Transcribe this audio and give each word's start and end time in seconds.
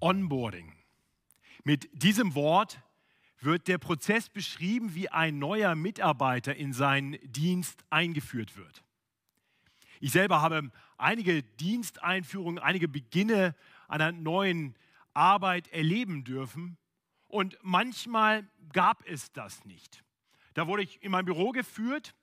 Onboarding. 0.00 0.72
Mit 1.64 1.88
diesem 1.92 2.34
Wort 2.34 2.80
wird 3.40 3.68
der 3.68 3.78
Prozess 3.78 4.28
beschrieben, 4.28 4.94
wie 4.94 5.08
ein 5.08 5.38
neuer 5.38 5.74
Mitarbeiter 5.74 6.54
in 6.54 6.72
seinen 6.72 7.18
Dienst 7.22 7.84
eingeführt 7.90 8.56
wird. 8.56 8.82
Ich 10.00 10.12
selber 10.12 10.40
habe 10.40 10.70
einige 10.96 11.42
Diensteinführungen, 11.42 12.58
einige 12.58 12.88
Beginne 12.88 13.54
einer 13.88 14.12
neuen 14.12 14.76
Arbeit 15.14 15.68
erleben 15.68 16.24
dürfen 16.24 16.78
und 17.26 17.58
manchmal 17.62 18.48
gab 18.72 19.06
es 19.06 19.32
das 19.32 19.64
nicht. 19.64 20.04
Da 20.54 20.66
wurde 20.66 20.82
ich 20.82 21.02
in 21.02 21.12
mein 21.12 21.24
Büro 21.24 21.50
geführt 21.50 22.14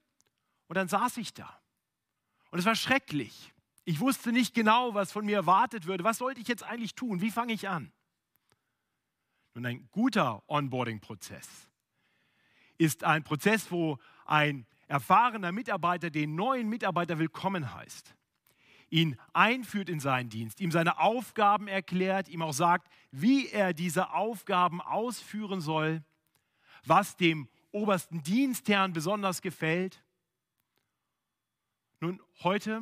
und 0.68 0.76
dann 0.76 0.88
saß 0.88 1.18
ich 1.18 1.34
da. 1.34 1.62
Und 2.52 2.60
es 2.60 2.66
war 2.66 2.76
schrecklich. 2.76 3.54
Ich 3.86 3.99
wusste 3.99 4.31
nicht 4.31 4.55
genau, 4.55 4.95
was 4.95 5.11
von 5.11 5.25
mir 5.25 5.38
erwartet 5.38 5.86
würde. 5.86 6.04
Was 6.04 6.18
sollte 6.18 6.41
ich 6.41 6.47
jetzt 6.47 6.63
eigentlich 6.63 6.95
tun? 6.95 7.21
Wie 7.21 7.31
fange 7.31 7.54
ich 7.54 7.70
an? 7.70 7.91
Nun, 9.54 9.65
ein 9.65 9.87
guter 9.91 10.43
Onboarding-Prozess 10.47 11.69
ist 12.77 13.04
ein 13.04 13.24
Prozess, 13.24 13.71
wo 13.71 14.00
ein 14.25 14.65
erfahrener 14.87 15.51
Mitarbeiter 15.51 16.10
den 16.10 16.36
neuen 16.36 16.68
Mitarbeiter 16.68 17.19
willkommen 17.19 17.74
heißt, 17.74 18.15
ihn 18.89 19.18
einführt 19.33 19.88
in 19.88 19.99
seinen 19.99 20.29
Dienst, 20.29 20.60
ihm 20.60 20.71
seine 20.71 20.99
Aufgaben 20.99 21.68
erklärt, 21.68 22.27
ihm 22.27 22.41
auch 22.41 22.54
sagt, 22.54 22.91
wie 23.11 23.47
er 23.47 23.74
diese 23.74 24.11
Aufgaben 24.11 24.82
ausführen 24.82 25.61
soll, 25.61 26.04
was 26.86 27.15
dem 27.15 27.47
obersten 27.71 28.24
Dienstherrn 28.24 28.93
besonders 28.93 29.41
gefällt. 29.41 30.04
Nun, 31.99 32.22
heute 32.44 32.81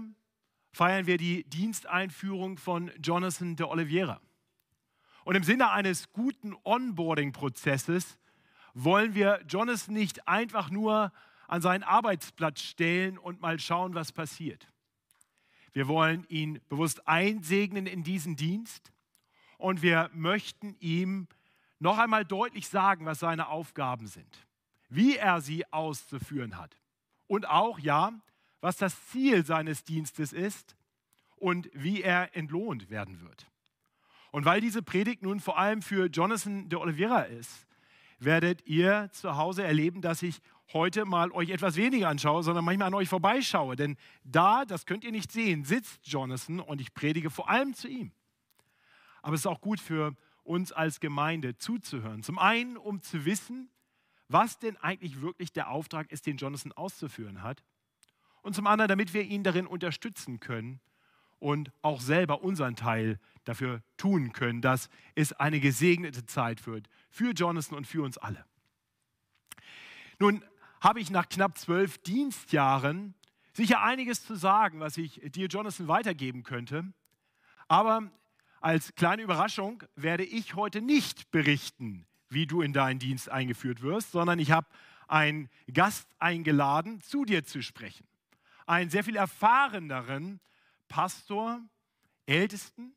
feiern 0.74 1.08
wir 1.08 1.18
die 1.18 1.44
Diensteinführung 1.46 2.58
von 2.58 2.92
Jonathan 3.02 3.56
de 3.56 3.66
Oliveira. 3.66 4.20
Und 5.24 5.36
im 5.36 5.44
Sinne 5.44 5.72
eines 5.72 6.12
guten 6.12 6.54
Onboarding-Prozesses 6.66 8.20
wollen 8.74 9.16
wir 9.16 9.42
Jonathan 9.48 9.94
nicht 9.94 10.28
einfach 10.28 10.70
nur 10.70 11.14
an 11.48 11.62
seinen 11.62 11.84
Arbeitsplatz 11.84 12.62
stellen 12.62 13.18
und 13.18 13.40
mal 13.40 13.60
schauen, 13.60 13.94
was 13.94 14.12
passiert. 14.12 14.68
Wir 15.72 15.88
wollen 15.88 16.26
ihn 16.28 16.60
bewusst 16.68 17.08
einsegnen 17.08 17.86
in 17.86 18.04
diesen 18.04 18.36
Dienst 18.36 18.92
und 19.58 19.82
wir 19.82 20.10
möchten 20.14 20.76
ihm 20.80 21.28
noch 21.80 21.98
einmal 21.98 22.26
deutlich 22.26 22.68
sagen, 22.68 23.06
was 23.06 23.20
seine 23.20 23.48
Aufgaben 23.48 24.08
sind, 24.08 24.48
wie 24.90 25.18
er 25.18 25.42
sie 25.42 25.72
auszuführen 25.72 26.58
hat 26.58 26.76
und 27.28 27.48
auch, 27.48 27.80
ja, 27.80 28.14
was 28.64 28.78
das 28.78 29.08
Ziel 29.08 29.46
seines 29.46 29.84
Dienstes 29.84 30.32
ist 30.32 30.78
und 31.36 31.70
wie 31.74 32.02
er 32.02 32.34
entlohnt 32.34 32.90
werden 32.90 33.20
wird. 33.20 33.52
Und 34.32 34.46
weil 34.46 34.62
diese 34.62 34.82
Predigt 34.82 35.22
nun 35.22 35.42
vor 35.42 35.58
allem 35.58 35.82
für 35.82 36.06
Jonathan 36.06 36.70
de 36.70 36.80
Oliveira 36.80 37.24
ist, 37.24 37.68
werdet 38.20 38.66
ihr 38.66 39.10
zu 39.12 39.36
Hause 39.36 39.64
erleben, 39.64 40.02
dass 40.02 40.22
ich 40.24 40.40
heute 40.72 41.04
mal 41.04 41.30
euch 41.34 41.50
etwas 41.50 41.76
weniger 41.76 42.08
anschaue, 42.08 42.42
sondern 42.42 42.64
manchmal 42.64 42.88
an 42.88 42.94
euch 42.94 43.10
vorbeischaue. 43.10 43.76
Denn 43.76 43.98
da, 44.24 44.64
das 44.64 44.86
könnt 44.86 45.04
ihr 45.04 45.12
nicht 45.12 45.34
sehen, 45.34 45.66
sitzt 45.66 46.08
Jonathan 46.08 46.62
und 46.62 46.80
ich 46.80 46.94
predige 46.94 47.30
vor 47.30 47.50
allem 47.50 47.74
zu 47.74 47.90
ihm. 47.90 48.14
Aber 49.22 49.34
es 49.34 49.42
ist 49.42 49.48
auch 49.48 49.60
gut 49.60 49.82
für 49.82 50.16
uns 50.44 50.72
als 50.72 51.02
Gemeinde 51.02 51.58
zuzuhören. 51.58 52.24
Zum 52.24 52.40
einen, 52.40 52.78
um 52.78 53.02
zu 53.02 53.26
wissen, 53.26 53.70
was 54.30 54.58
denn 54.58 54.78
eigentlich 54.78 55.20
wirklich 55.20 55.52
der 55.52 55.70
Auftrag 55.70 56.14
ist, 56.14 56.28
den 56.28 56.38
Jonathan 56.38 56.72
auszuführen 56.72 57.44
hat 57.44 57.62
und 58.44 58.54
zum 58.54 58.68
anderen, 58.68 58.90
damit 58.90 59.14
wir 59.14 59.24
ihn 59.24 59.42
darin 59.44 59.66
unterstützen 59.66 60.40
können 60.40 60.80
und 61.40 61.72
auch 61.82 62.02
selber 62.02 62.44
unseren 62.44 62.76
Teil 62.76 63.20
dafür 63.46 63.82
tun 63.98 64.32
können, 64.34 64.62
dass 64.62 64.90
es 65.16 65.34
eine 65.34 65.60
gesegnete 65.60 66.26
Zeit 66.26 66.66
wird 66.68 66.88
für 67.10 67.32
Jonathan 67.32 67.78
und 67.78 67.88
für 67.88 68.04
uns 68.04 68.18
alle. 68.18 68.46
Nun 70.20 70.44
habe 70.82 71.00
ich 71.00 71.10
nach 71.10 71.28
knapp 71.28 71.58
zwölf 71.58 71.98
Dienstjahren 72.00 73.16
sicher 73.54 73.82
einiges 73.82 74.26
zu 74.26 74.36
sagen, 74.36 74.80
was 74.80 74.98
ich 74.98 75.22
dir, 75.32 75.48
Jonathan, 75.48 75.88
weitergeben 75.88 76.44
könnte. 76.44 76.86
Aber 77.68 78.12
als 78.60 78.94
kleine 78.96 79.22
Überraschung 79.22 79.84
werde 79.96 80.24
ich 80.24 80.56
heute 80.56 80.82
nicht 80.82 81.32
berichten, 81.32 82.06
wie 82.30 82.46
du 82.46 82.62
in 82.62 82.74
deinen 82.74 83.00
Dienst 83.00 83.30
eingeführt 83.30 83.82
wirst, 83.82 84.12
sondern 84.12 84.40
ich 84.40 84.52
habe 84.52 84.68
einen 85.08 85.50
Gast 85.74 86.08
eingeladen, 86.20 87.02
zu 87.02 87.26
dir 87.26 87.44
zu 87.46 87.62
sprechen 87.62 88.06
einen 88.66 88.90
sehr 88.90 89.04
viel 89.04 89.16
erfahreneren 89.16 90.40
Pastor, 90.88 91.62
Ältesten. 92.26 92.96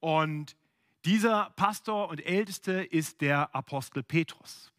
Und 0.00 0.56
dieser 1.04 1.50
Pastor 1.50 2.08
und 2.08 2.24
Älteste 2.24 2.72
ist 2.82 3.20
der 3.20 3.54
Apostel 3.54 4.02
Petrus. 4.02 4.72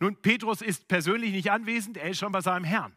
Nun, 0.00 0.16
Petrus 0.16 0.62
ist 0.62 0.88
persönlich 0.88 1.32
nicht 1.32 1.50
anwesend, 1.50 1.98
er 1.98 2.10
ist 2.10 2.18
schon 2.18 2.32
bei 2.32 2.40
seinem 2.40 2.64
Herrn. 2.64 2.96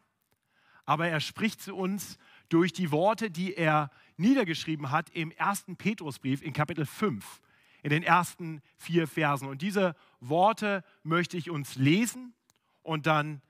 Aber 0.86 1.08
er 1.08 1.20
spricht 1.20 1.62
zu 1.62 1.76
uns 1.76 2.18
durch 2.50 2.74
die 2.74 2.92
Worte, 2.92 3.30
die 3.30 3.56
er 3.56 3.92
niedergeschrieben 4.18 4.92
hat 4.92 5.10
im 5.12 5.31
ersten 5.31 5.75
Petrusbrief 5.75 6.42
in 6.42 6.54
Kapitel 6.54 6.86
5, 6.86 7.42
in 7.84 7.90
den 7.90 8.04
ersten 8.04 8.62
vier 8.78 9.08
Versen. 9.08 9.48
Und 9.48 9.62
diese 9.62 9.96
Worte 10.20 10.84
möchte 11.04 11.38
ich 11.38 11.50
uns 11.50 11.75
lesen 11.75 12.34
und 12.81 13.06
dann 13.06 13.42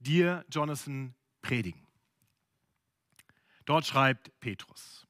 dir, 0.00 0.44
Jonathan, 0.50 1.14
predigen. 1.42 1.87
Dort 3.68 3.84
schreibt 3.84 4.30
Petrus, 4.40 5.06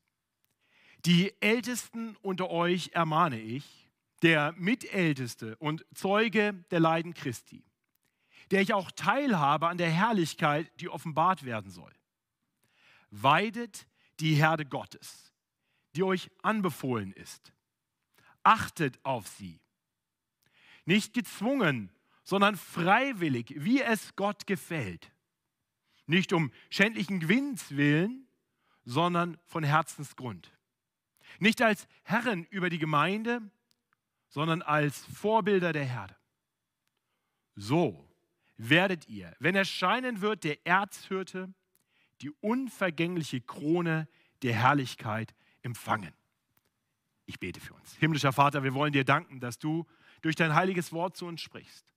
die 1.05 1.33
Ältesten 1.41 2.17
unter 2.23 2.51
euch 2.51 2.91
ermahne 2.93 3.39
ich, 3.39 3.89
der 4.23 4.53
Mitälteste 4.57 5.55
und 5.59 5.87
Zeuge 5.95 6.65
der 6.73 6.81
Leiden 6.81 7.15
Christi, 7.15 7.63
der 8.51 8.61
ich 8.61 8.75
auch 8.75 8.91
teilhabe 8.91 9.69
an 9.69 9.79
der 9.79 9.93
Herrlichkeit, 9.93 10.73
die 10.81 10.89
offenbart 10.89 11.45
werden 11.45 11.71
soll. 11.71 11.93
Weidet 13.11 13.87
die 14.19 14.35
Herde 14.35 14.67
Gottes, 14.67 15.33
die 15.95 16.03
euch 16.03 16.29
anbefohlen 16.43 17.13
ist. 17.13 17.53
Achtet 18.43 18.99
auf 19.05 19.29
sie. 19.29 19.61
Nicht 20.85 21.15
gezwungen, 21.15 21.93
sondern 22.25 22.57
freiwillig, 22.57 23.55
wie 23.57 23.83
es 23.83 24.17
Gott 24.17 24.49
gefällt. 24.49 25.13
Nicht 26.07 26.33
um 26.33 26.51
schändlichen 26.71 27.21
Gewinns 27.21 27.77
willen, 27.77 28.28
sondern 28.89 29.37
von 29.45 29.65
Herzensgrund. 29.65 30.51
Nicht 31.41 31.61
als 31.61 31.87
Herren 32.05 32.45
über 32.45 32.71
die 32.71 32.79
Gemeinde, 32.79 33.43
sondern 34.31 34.63
als 34.63 35.05
Vorbilder 35.05 35.75
der 35.75 35.85
Herde. 35.85 36.17
So 37.55 38.09
werdet 38.57 39.07
ihr, 39.07 39.37
wenn 39.41 39.55
erscheinen 39.55 40.23
wird 40.23 40.43
der 40.43 40.67
Erzhirte, 40.67 41.53
die 42.23 42.31
unvergängliche 42.41 43.43
Krone 43.43 44.09
der 44.43 44.55
Herrlichkeit 44.55 45.35
empfangen. 45.61 46.15
Ich 47.27 47.39
bete 47.39 47.61
für 47.61 47.75
uns. 47.75 47.95
Himmlischer 47.97 48.33
Vater, 48.33 48.65
wir 48.65 48.73
wollen 48.73 48.95
dir 48.95 49.05
danken, 49.05 49.39
dass 49.39 49.59
du 49.59 49.87
durch 50.23 50.35
dein 50.35 50.55
heiliges 50.55 50.95
Wort 50.95 51.15
zu 51.15 51.27
uns 51.27 51.43
sprichst. 51.43 51.93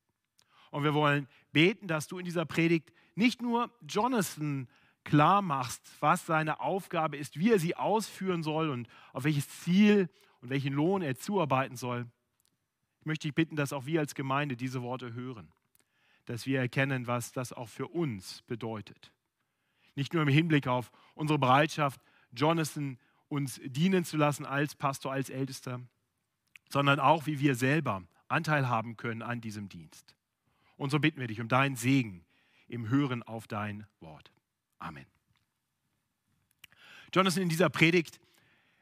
Und 0.71 0.83
wir 0.83 0.93
wollen 0.93 1.29
beten, 1.53 1.87
dass 1.87 2.07
du 2.07 2.19
in 2.19 2.25
dieser 2.25 2.45
Predigt 2.45 2.91
nicht 3.15 3.41
nur 3.41 3.71
Jonathan 3.87 4.67
klar 5.03 5.41
machst, 5.41 5.81
was 5.99 6.25
seine 6.25 6.59
Aufgabe 6.59 7.17
ist, 7.17 7.37
wie 7.37 7.51
er 7.51 7.59
sie 7.59 7.75
ausführen 7.75 8.43
soll 8.43 8.69
und 8.69 8.87
auf 9.13 9.23
welches 9.23 9.49
Ziel 9.61 10.09
und 10.41 10.49
welchen 10.49 10.73
Lohn 10.73 11.01
er 11.01 11.15
zuarbeiten 11.15 11.75
soll. 11.75 12.07
Ich 12.99 13.05
möchte 13.05 13.27
dich 13.27 13.35
bitten, 13.35 13.55
dass 13.55 13.73
auch 13.73 13.85
wir 13.85 13.99
als 13.99 14.15
Gemeinde 14.15 14.55
diese 14.55 14.81
Worte 14.81 15.13
hören, 15.13 15.51
dass 16.25 16.45
wir 16.45 16.59
erkennen, 16.59 17.07
was 17.07 17.31
das 17.31 17.51
auch 17.51 17.69
für 17.69 17.87
uns 17.87 18.43
bedeutet. 18.43 19.11
Nicht 19.95 20.13
nur 20.13 20.21
im 20.21 20.29
Hinblick 20.29 20.67
auf 20.67 20.91
unsere 21.15 21.39
Bereitschaft, 21.39 21.99
Jonathan 22.31 22.97
uns 23.27 23.59
dienen 23.63 24.03
zu 24.03 24.17
lassen 24.17 24.45
als 24.45 24.75
Pastor, 24.75 25.11
als 25.11 25.29
Ältester, 25.29 25.81
sondern 26.69 26.99
auch, 26.99 27.25
wie 27.25 27.39
wir 27.39 27.55
selber 27.55 28.03
Anteil 28.27 28.69
haben 28.69 28.97
können 28.97 29.21
an 29.21 29.41
diesem 29.41 29.67
Dienst. 29.67 30.15
Und 30.77 30.89
so 30.89 30.99
bitten 30.99 31.19
wir 31.19 31.27
dich 31.27 31.41
um 31.41 31.47
deinen 31.47 31.75
Segen 31.75 32.25
im 32.67 32.89
Hören 32.89 33.23
auf 33.23 33.47
dein 33.47 33.85
Wort. 33.99 34.31
Amen. 34.81 35.05
Jonathan, 37.13 37.43
in 37.43 37.49
dieser 37.49 37.69
Predigt, 37.69 38.19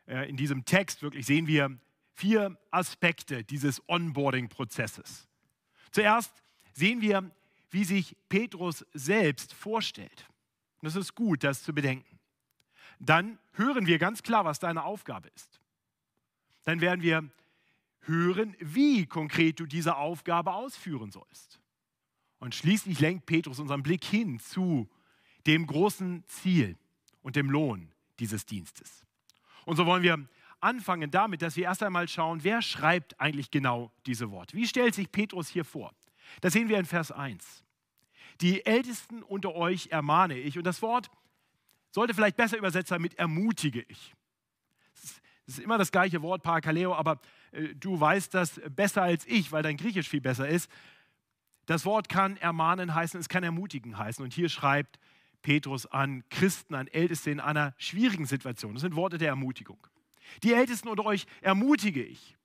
äh, 0.08 0.30
in 0.30 0.38
diesem 0.38 0.64
Text 0.64 1.02
wirklich 1.02 1.26
sehen 1.26 1.46
wir 1.46 1.78
vier 2.14 2.58
Aspekte 2.72 3.44
dieses 3.44 3.82
Onboarding-Prozesses. 3.90 5.28
Zuerst 5.92 6.32
sehen 6.74 7.02
wir, 7.02 7.30
wie 7.72 7.84
sich 7.84 8.16
Petrus 8.30 8.86
selbst 8.94 9.54
vorstellt. 9.54 10.28
Es 10.82 10.96
ist 10.96 11.16
gut, 11.16 11.44
das 11.44 11.64
zu 11.64 11.74
bedenken. 11.74 12.20
Dann 13.00 13.38
hören 13.54 13.86
wir 13.86 14.00
ganz 14.00 14.24
klar, 14.24 14.46
was 14.46 14.60
deine 14.60 14.84
Aufgabe 14.84 15.28
ist. 15.36 15.60
Dann 16.64 16.80
werden 16.80 17.02
wir 17.02 17.30
hören, 18.02 18.56
wie 18.60 19.06
konkret 19.06 19.60
du 19.60 19.66
diese 19.66 19.98
Aufgabe 19.98 20.54
ausführen 20.54 21.12
sollst. 21.12 21.60
Und 22.40 22.56
schließlich 22.56 23.00
lenkt 23.02 23.26
Petrus 23.26 23.60
unseren 23.60 23.84
Blick 23.84 24.06
hin 24.06 24.40
zu 24.40 24.90
dem 25.50 25.66
großen 25.66 26.24
Ziel 26.28 26.78
und 27.24 27.36
dem 27.36 27.50
Lohn 27.50 27.92
dieses 28.20 28.46
Dienstes. 28.46 29.04
Und 29.66 29.78
so 29.78 29.88
wollen 29.88 30.04
wir 30.04 30.30
anfangen 30.60 31.10
damit, 31.10 31.42
dass 31.42 31.56
wir 31.56 31.64
erst 31.64 31.82
einmal 31.82 32.08
schauen, 32.08 32.44
wer 32.44 32.62
schreibt 32.62 33.20
eigentlich 33.20 33.50
genau 33.50 33.92
diese 34.06 34.30
Worte. 34.30 34.56
Wie 34.56 34.68
stellt 34.68 34.94
sich 34.94 35.12
Petrus 35.12 35.48
hier 35.48 35.66
vor? 35.66 35.92
Das 36.42 36.54
sehen 36.54 36.70
wir 36.70 36.78
in 36.78 36.86
Vers 36.86 37.12
1. 37.12 37.64
Die 38.42 38.64
Ältesten 38.64 39.24
unter 39.24 39.56
euch 39.56 39.88
ermahne 39.88 40.38
ich. 40.38 40.56
Und 40.56 40.66
das 40.66 40.84
Wort 40.84 41.10
sollte 41.90 42.14
vielleicht 42.14 42.38
besser 42.38 42.60
übersetzt 42.60 42.90
sein 42.90 43.02
mit 43.02 43.16
ermutige 43.16 43.82
ich. 43.88 44.14
Es 45.48 45.58
ist 45.58 45.60
immer 45.64 45.80
das 45.80 45.92
gleiche 45.92 46.22
Wort, 46.22 46.44
Parakaleo, 46.44 46.94
aber 46.94 47.20
äh, 47.54 47.74
du 47.74 48.00
weißt 48.00 48.36
das 48.36 48.62
besser 48.70 49.02
als 49.02 49.26
ich, 49.26 49.52
weil 49.52 49.64
dein 49.64 49.78
Griechisch 49.78 50.08
viel 50.10 50.22
besser 50.22 50.48
ist. 50.48 50.70
Das 51.66 51.86
Wort 51.86 52.08
kann 52.08 52.38
ermahnen 52.38 52.94
heißen, 52.94 53.20
es 53.20 53.30
kann 53.30 53.44
ermutigen 53.44 53.98
heißen. 53.98 54.24
Und 54.24 54.32
hier 54.32 54.50
schreibt 54.50 55.00
Petrus 55.42 55.86
an 55.86 56.24
Christen, 56.30 56.76
an 56.76 56.88
Älteste 56.88 57.32
in 57.32 57.40
einer 57.40 57.74
schwierigen 57.78 58.26
Situation. 58.26 58.74
Das 58.74 58.82
sind 58.82 58.96
Worte 58.96 59.18
der 59.18 59.30
Ermutigung. 59.30 59.80
Die 60.44 60.54
Ältesten 60.54 60.90
unter 60.90 61.06
euch 61.06 61.26
ermutige 61.42 62.04
ich. 62.04 62.38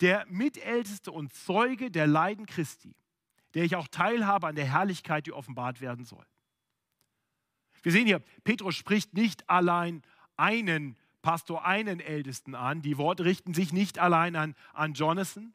Der 0.00 0.26
Mitälteste 0.28 1.12
und 1.12 1.34
Zeuge 1.34 1.90
der 1.90 2.06
Leiden 2.06 2.46
Christi, 2.46 2.94
der 3.54 3.64
ich 3.64 3.76
auch 3.76 3.88
teilhabe 3.88 4.46
an 4.46 4.54
der 4.54 4.64
Herrlichkeit, 4.64 5.26
die 5.26 5.32
offenbart 5.32 5.80
werden 5.80 6.04
soll. 6.04 6.24
Wir 7.82 7.92
sehen 7.92 8.06
hier, 8.06 8.20
Petrus 8.44 8.76
spricht 8.76 9.14
nicht 9.14 9.48
allein 9.48 10.02
einen 10.36 10.96
Pastor, 11.22 11.66
einen 11.66 12.00
Ältesten 12.00 12.54
an. 12.54 12.82
Die 12.82 12.96
Worte 12.96 13.24
richten 13.24 13.54
sich 13.54 13.72
nicht 13.72 13.98
allein 13.98 14.36
an, 14.36 14.54
an 14.72 14.94
Jonathan. 14.94 15.52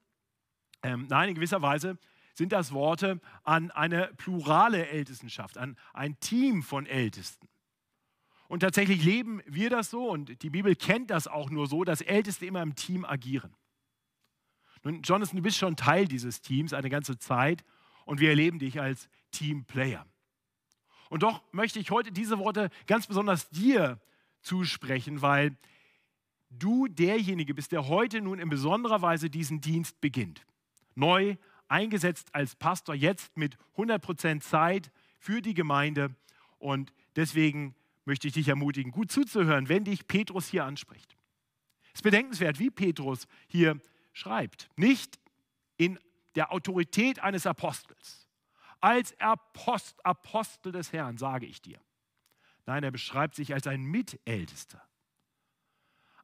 Ähm, 0.84 1.08
nein, 1.10 1.30
in 1.30 1.36
gewisser 1.36 1.62
Weise 1.62 1.98
sind 2.36 2.52
das 2.52 2.72
Worte 2.72 3.20
an 3.44 3.72
eine 3.72 4.12
plurale 4.18 4.88
Ältestenschaft, 4.88 5.58
an 5.58 5.78
ein 5.94 6.20
Team 6.20 6.62
von 6.62 6.86
Ältesten. 6.86 7.48
Und 8.48 8.60
tatsächlich 8.60 9.04
leben 9.04 9.42
wir 9.48 9.70
das 9.70 9.90
so 9.90 10.10
und 10.10 10.44
die 10.44 10.52
Bibel 10.52 10.76
kennt 10.76 11.10
das 11.10 11.28
auch 11.28 11.50
nur 11.50 11.68
so, 11.68 11.84
dass 11.84 12.02
Älteste 12.02 12.46
immer 12.46 12.62
im 12.62 12.76
Team 12.76 13.04
agieren. 13.04 13.56
Nun, 14.84 15.02
Jonathan, 15.02 15.38
du 15.38 15.42
bist 15.42 15.58
schon 15.58 15.76
Teil 15.76 16.08
dieses 16.08 16.42
Teams 16.42 16.72
eine 16.74 16.92
ganze 16.92 17.18
Zeit 17.18 17.64
und 18.06 18.20
wir 18.20 18.30
erleben 18.30 18.60
dich 18.60 18.80
als 18.80 19.10
Teamplayer. 19.32 20.06
Und 21.10 21.24
doch 21.24 21.42
möchte 21.52 21.80
ich 21.80 21.90
heute 21.90 22.12
diese 22.12 22.38
Worte 22.38 22.70
ganz 22.86 23.08
besonders 23.08 23.50
dir 23.50 24.00
zusprechen, 24.42 25.24
weil 25.24 25.58
du 26.52 26.88
derjenige 26.88 27.56
bist, 27.56 27.72
der 27.72 27.88
heute 27.88 28.22
nun 28.22 28.38
in 28.38 28.50
besonderer 28.50 29.02
Weise 29.02 29.30
diesen 29.30 29.60
Dienst 29.60 30.00
beginnt. 30.02 30.46
Neu 30.94 31.36
eingesetzt 31.68 32.34
als 32.34 32.56
Pastor, 32.56 32.96
jetzt 32.96 33.36
mit 33.38 33.58
100% 33.78 34.42
Zeit 34.42 34.92
für 35.20 35.42
die 35.42 35.54
Gemeinde. 35.54 36.16
Und 36.60 36.94
deswegen 37.16 37.76
möchte 38.06 38.28
ich 38.28 38.34
dich 38.34 38.48
ermutigen, 38.48 38.92
gut 38.92 39.12
zuzuhören, 39.12 39.70
wenn 39.70 39.84
dich 39.84 40.08
Petrus 40.08 40.48
hier 40.48 40.66
anspricht. 40.66 41.16
Es 41.88 42.00
ist 42.00 42.04
bedenkenswert, 42.04 42.60
wie 42.60 42.70
Petrus 42.70 43.28
hier 43.48 43.80
schreibt. 44.14 44.70
Nicht 44.76 45.20
in 45.78 46.00
der 46.36 46.52
Autorität 46.52 47.20
eines 47.20 47.48
Apostels. 47.48 48.28
Als 48.82 49.20
Apost, 49.20 50.06
Apostel 50.06 50.72
des 50.72 50.94
Herrn, 50.94 51.18
sage 51.18 51.46
ich 51.46 51.62
dir. 51.62 51.80
Nein, 52.66 52.84
er 52.84 52.92
beschreibt 52.92 53.36
sich 53.36 53.54
als 53.54 53.68
ein 53.68 53.84
Mitältester. 53.84 54.82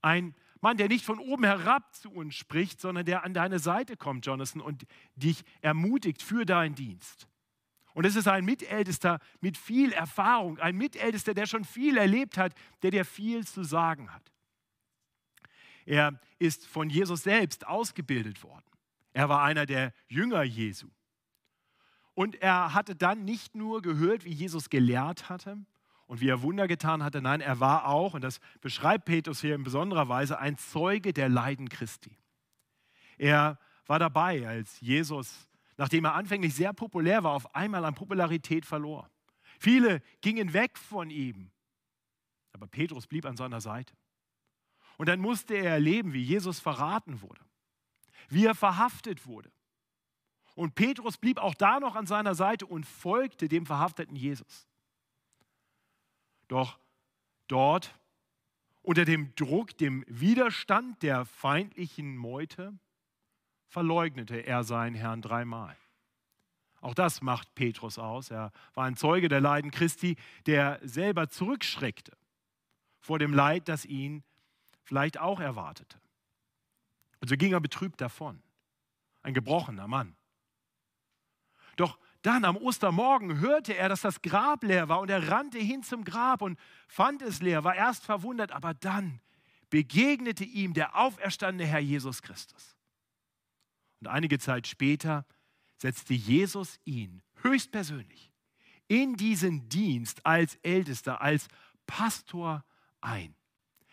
Ein 0.01 0.35
Mann, 0.61 0.77
der 0.77 0.87
nicht 0.87 1.03
von 1.03 1.19
oben 1.19 1.43
herab 1.43 1.93
zu 1.95 2.11
uns 2.11 2.35
spricht, 2.35 2.79
sondern 2.79 3.05
der 3.05 3.23
an 3.23 3.33
deine 3.33 3.59
Seite 3.59 3.97
kommt, 3.97 4.25
Jonathan, 4.25 4.61
und 4.61 4.85
dich 5.15 5.43
ermutigt 5.61 6.21
für 6.21 6.45
deinen 6.45 6.75
Dienst. 6.75 7.27
Und 7.93 8.05
es 8.05 8.15
ist 8.15 8.27
ein 8.27 8.45
Mitältester 8.45 9.19
mit 9.41 9.57
viel 9.57 9.91
Erfahrung, 9.91 10.59
ein 10.59 10.77
Mitältester, 10.77 11.33
der 11.33 11.45
schon 11.45 11.65
viel 11.65 11.97
erlebt 11.97 12.37
hat, 12.37 12.53
der 12.83 12.91
dir 12.91 13.05
viel 13.05 13.45
zu 13.45 13.63
sagen 13.63 14.13
hat. 14.13 14.31
Er 15.85 16.19
ist 16.39 16.65
von 16.65 16.89
Jesus 16.89 17.23
selbst 17.23 17.67
ausgebildet 17.67 18.43
worden. 18.43 18.65
Er 19.13 19.27
war 19.29 19.43
einer 19.43 19.65
der 19.65 19.93
Jünger 20.07 20.43
Jesu. 20.43 20.87
Und 22.13 22.35
er 22.35 22.73
hatte 22.73 22.95
dann 22.95 23.25
nicht 23.25 23.55
nur 23.55 23.81
gehört, 23.81 24.25
wie 24.25 24.33
Jesus 24.33 24.69
gelehrt 24.69 25.29
hatte, 25.29 25.57
und 26.11 26.19
wie 26.19 26.27
er 26.27 26.41
Wunder 26.41 26.67
getan 26.67 27.03
hatte. 27.03 27.21
Nein, 27.21 27.39
er 27.39 27.61
war 27.61 27.87
auch, 27.87 28.15
und 28.15 28.21
das 28.21 28.41
beschreibt 28.59 29.05
Petrus 29.05 29.39
hier 29.39 29.55
in 29.55 29.63
besonderer 29.63 30.09
Weise, 30.09 30.39
ein 30.39 30.57
Zeuge 30.57 31.13
der 31.13 31.29
Leiden 31.29 31.69
Christi. 31.69 32.17
Er 33.17 33.57
war 33.85 33.97
dabei, 33.97 34.45
als 34.45 34.81
Jesus, 34.81 35.47
nachdem 35.77 36.03
er 36.03 36.15
anfänglich 36.15 36.53
sehr 36.53 36.73
populär 36.73 37.23
war, 37.23 37.31
auf 37.31 37.55
einmal 37.55 37.85
an 37.85 37.95
Popularität 37.95 38.65
verlor. 38.65 39.09
Viele 39.57 40.01
gingen 40.19 40.51
weg 40.51 40.77
von 40.77 41.09
ihm, 41.09 41.49
aber 42.51 42.67
Petrus 42.67 43.07
blieb 43.07 43.25
an 43.25 43.37
seiner 43.37 43.61
Seite. 43.61 43.93
Und 44.97 45.07
dann 45.07 45.21
musste 45.21 45.53
er 45.53 45.71
erleben, 45.71 46.11
wie 46.11 46.23
Jesus 46.23 46.59
verraten 46.59 47.21
wurde, 47.21 47.45
wie 48.27 48.45
er 48.47 48.55
verhaftet 48.55 49.27
wurde. 49.27 49.49
Und 50.55 50.75
Petrus 50.75 51.17
blieb 51.17 51.37
auch 51.37 51.55
da 51.55 51.79
noch 51.79 51.95
an 51.95 52.05
seiner 52.05 52.35
Seite 52.35 52.65
und 52.65 52.85
folgte 52.85 53.47
dem 53.47 53.65
verhafteten 53.65 54.17
Jesus. 54.17 54.67
Doch 56.51 56.77
dort, 57.47 57.97
unter 58.81 59.05
dem 59.05 59.33
Druck, 59.35 59.77
dem 59.77 60.03
Widerstand 60.09 61.01
der 61.01 61.23
feindlichen 61.23 62.17
Meute, 62.17 62.77
verleugnete 63.69 64.35
er 64.45 64.65
seinen 64.65 64.93
Herrn 64.93 65.21
dreimal. 65.21 65.77
Auch 66.81 66.93
das 66.93 67.21
macht 67.21 67.55
Petrus 67.55 67.97
aus. 67.97 68.31
Er 68.31 68.51
war 68.73 68.83
ein 68.83 68.97
Zeuge 68.97 69.29
der 69.29 69.39
Leiden 69.39 69.71
Christi, 69.71 70.17
der 70.45 70.81
selber 70.83 71.29
zurückschreckte 71.29 72.17
vor 72.99 73.17
dem 73.17 73.33
Leid, 73.33 73.69
das 73.69 73.85
ihn 73.85 74.21
vielleicht 74.83 75.19
auch 75.19 75.39
erwartete. 75.39 76.01
Und 77.21 77.29
so 77.29 77.37
ging 77.37 77.53
er 77.53 77.61
betrübt 77.61 78.01
davon. 78.01 78.43
Ein 79.23 79.33
gebrochener 79.33 79.87
Mann. 79.87 80.17
Doch 81.77 81.97
dann 82.21 82.45
am 82.45 82.57
Ostermorgen 82.57 83.39
hörte 83.39 83.75
er, 83.75 83.89
dass 83.89 84.01
das 84.01 84.21
Grab 84.21 84.63
leer 84.63 84.89
war 84.89 84.99
und 84.99 85.09
er 85.09 85.29
rannte 85.29 85.57
hin 85.57 85.83
zum 85.83 86.03
Grab 86.03 86.41
und 86.41 86.59
fand 86.87 87.21
es 87.21 87.41
leer, 87.41 87.63
war 87.63 87.75
erst 87.75 88.05
verwundert, 88.05 88.51
aber 88.51 88.73
dann 88.73 89.19
begegnete 89.69 90.43
ihm 90.43 90.73
der 90.73 90.95
auferstandene 90.95 91.67
Herr 91.67 91.79
Jesus 91.79 92.21
Christus. 92.21 92.75
Und 94.01 94.07
einige 94.07 94.37
Zeit 94.37 94.67
später 94.67 95.25
setzte 95.77 96.13
Jesus 96.13 96.79
ihn 96.85 97.23
höchstpersönlich 97.41 98.31
in 98.87 99.15
diesen 99.15 99.69
Dienst 99.69 100.25
als 100.25 100.55
Ältester, 100.63 101.21
als 101.21 101.47
Pastor 101.87 102.63
ein. 102.99 103.33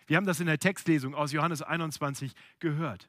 Wir 0.06 0.16
haben 0.16 0.26
das 0.26 0.40
in 0.40 0.46
der 0.46 0.58
Textlesung 0.58 1.14
aus 1.14 1.32
Johannes 1.32 1.62
21 1.62 2.32
gehört. 2.58 3.08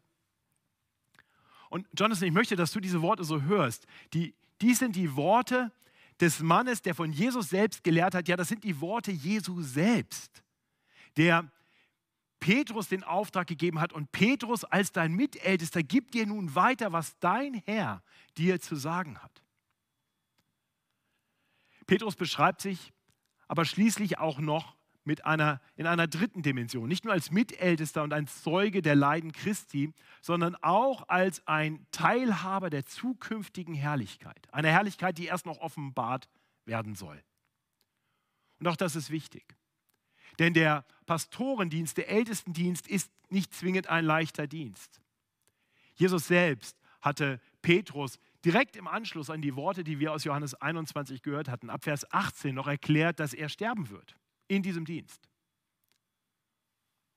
Und 1.69 1.87
Jonathan, 1.97 2.27
ich 2.27 2.33
möchte, 2.33 2.55
dass 2.55 2.71
du 2.71 2.79
diese 2.79 3.01
Worte 3.01 3.23
so 3.23 3.41
hörst. 3.41 3.85
Die 4.13 4.35
dies 4.61 4.79
sind 4.79 4.95
die 4.95 5.15
Worte 5.15 5.71
des 6.19 6.41
Mannes, 6.41 6.81
der 6.81 6.95
von 6.95 7.11
Jesus 7.11 7.49
selbst 7.49 7.83
gelehrt 7.83 8.13
hat. 8.13 8.27
Ja, 8.27 8.35
das 8.35 8.49
sind 8.49 8.63
die 8.63 8.81
Worte 8.81 9.11
Jesu 9.11 9.61
selbst, 9.61 10.43
der 11.17 11.49
Petrus 12.39 12.87
den 12.87 13.03
Auftrag 13.03 13.47
gegeben 13.47 13.79
hat. 13.79 13.93
Und 13.93 14.11
Petrus 14.11 14.63
als 14.63 14.91
dein 14.91 15.13
Mitältester 15.13 15.83
gibt 15.83 16.13
dir 16.13 16.25
nun 16.25 16.55
weiter, 16.55 16.91
was 16.91 17.17
dein 17.19 17.55
Herr 17.65 18.03
dir 18.37 18.59
zu 18.59 18.75
sagen 18.75 19.17
hat. 19.19 19.43
Petrus 21.85 22.15
beschreibt 22.15 22.61
sich 22.61 22.93
aber 23.47 23.65
schließlich 23.65 24.19
auch 24.19 24.39
noch 24.39 24.78
mit 25.09 25.25
einer, 25.25 25.59
in 25.75 25.87
einer 25.87 26.05
dritten 26.05 26.43
Dimension. 26.43 26.87
Nicht 26.87 27.03
nur 27.03 27.13
als 27.13 27.31
Mitältester 27.31 28.03
und 28.03 28.13
ein 28.13 28.27
Zeuge 28.27 28.83
der 28.83 28.93
Leiden 28.93 29.31
Christi, 29.31 29.91
sondern 30.21 30.55
auch 30.57 31.09
als 31.09 31.45
ein 31.47 31.83
Teilhaber 31.89 32.69
der 32.69 32.85
zukünftigen 32.85 33.73
Herrlichkeit. 33.73 34.47
Eine 34.51 34.69
Herrlichkeit, 34.69 35.17
die 35.17 35.25
erst 35.25 35.47
noch 35.47 35.57
offenbart 35.57 36.29
werden 36.65 36.93
soll. 36.93 37.19
Und 38.59 38.67
auch 38.67 38.75
das 38.75 38.95
ist 38.95 39.09
wichtig. 39.09 39.55
Denn 40.37 40.53
der 40.53 40.85
Pastorendienst, 41.07 41.97
der 41.97 42.09
Ältestendienst 42.09 42.87
ist 42.87 43.11
nicht 43.29 43.51
zwingend 43.55 43.87
ein 43.87 44.05
leichter 44.05 44.45
Dienst. 44.45 45.01
Jesus 45.95 46.27
selbst 46.27 46.77
hatte 47.01 47.41
Petrus 47.63 48.19
direkt 48.45 48.75
im 48.75 48.87
Anschluss 48.87 49.31
an 49.31 49.41
die 49.41 49.55
Worte, 49.55 49.83
die 49.83 49.97
wir 49.97 50.13
aus 50.13 50.23
Johannes 50.23 50.53
21 50.53 51.23
gehört 51.23 51.49
hatten, 51.49 51.71
ab 51.71 51.83
Vers 51.83 52.11
18 52.13 52.53
noch 52.53 52.67
erklärt, 52.67 53.19
dass 53.19 53.33
er 53.33 53.49
sterben 53.49 53.89
wird 53.89 54.18
in 54.49 54.61
diesem 54.61 54.83
Dienst. 54.83 55.29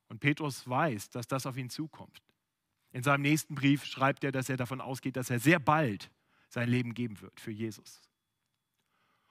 Und 0.08 0.20
Petrus 0.20 0.68
weiß, 0.68 1.10
dass 1.10 1.26
das 1.26 1.46
auf 1.46 1.56
ihn 1.56 1.70
zukommt. 1.70 2.22
In 2.92 3.02
seinem 3.02 3.22
nächsten 3.22 3.54
Brief 3.54 3.84
schreibt 3.84 4.22
er, 4.22 4.30
dass 4.30 4.48
er 4.48 4.56
davon 4.56 4.80
ausgeht, 4.80 5.16
dass 5.16 5.30
er 5.30 5.40
sehr 5.40 5.58
bald 5.58 6.10
sein 6.48 6.68
Leben 6.68 6.94
geben 6.94 7.20
wird 7.20 7.40
für 7.40 7.50
Jesus. 7.50 8.00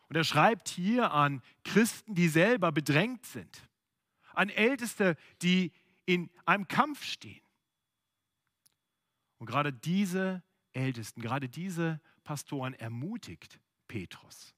Und 0.10 0.16
er 0.16 0.24
schreibt 0.24 0.68
hier 0.68 1.12
an 1.12 1.42
Christen, 1.64 2.16
die 2.16 2.28
selber 2.28 2.72
bedrängt 2.72 3.26
sind, 3.26 3.70
an 4.34 4.50
Älteste, 4.50 5.16
die 5.42 5.72
in 6.06 6.30
einem 6.46 6.68
Kampf 6.68 7.04
stehen. 7.04 7.42
Und 9.38 9.46
gerade 9.46 9.72
diese 9.72 10.44
Ältesten, 10.74 11.22
gerade 11.22 11.48
diese 11.48 12.02
Pastoren 12.24 12.74
ermutigt 12.74 13.60
Petrus 13.88 14.56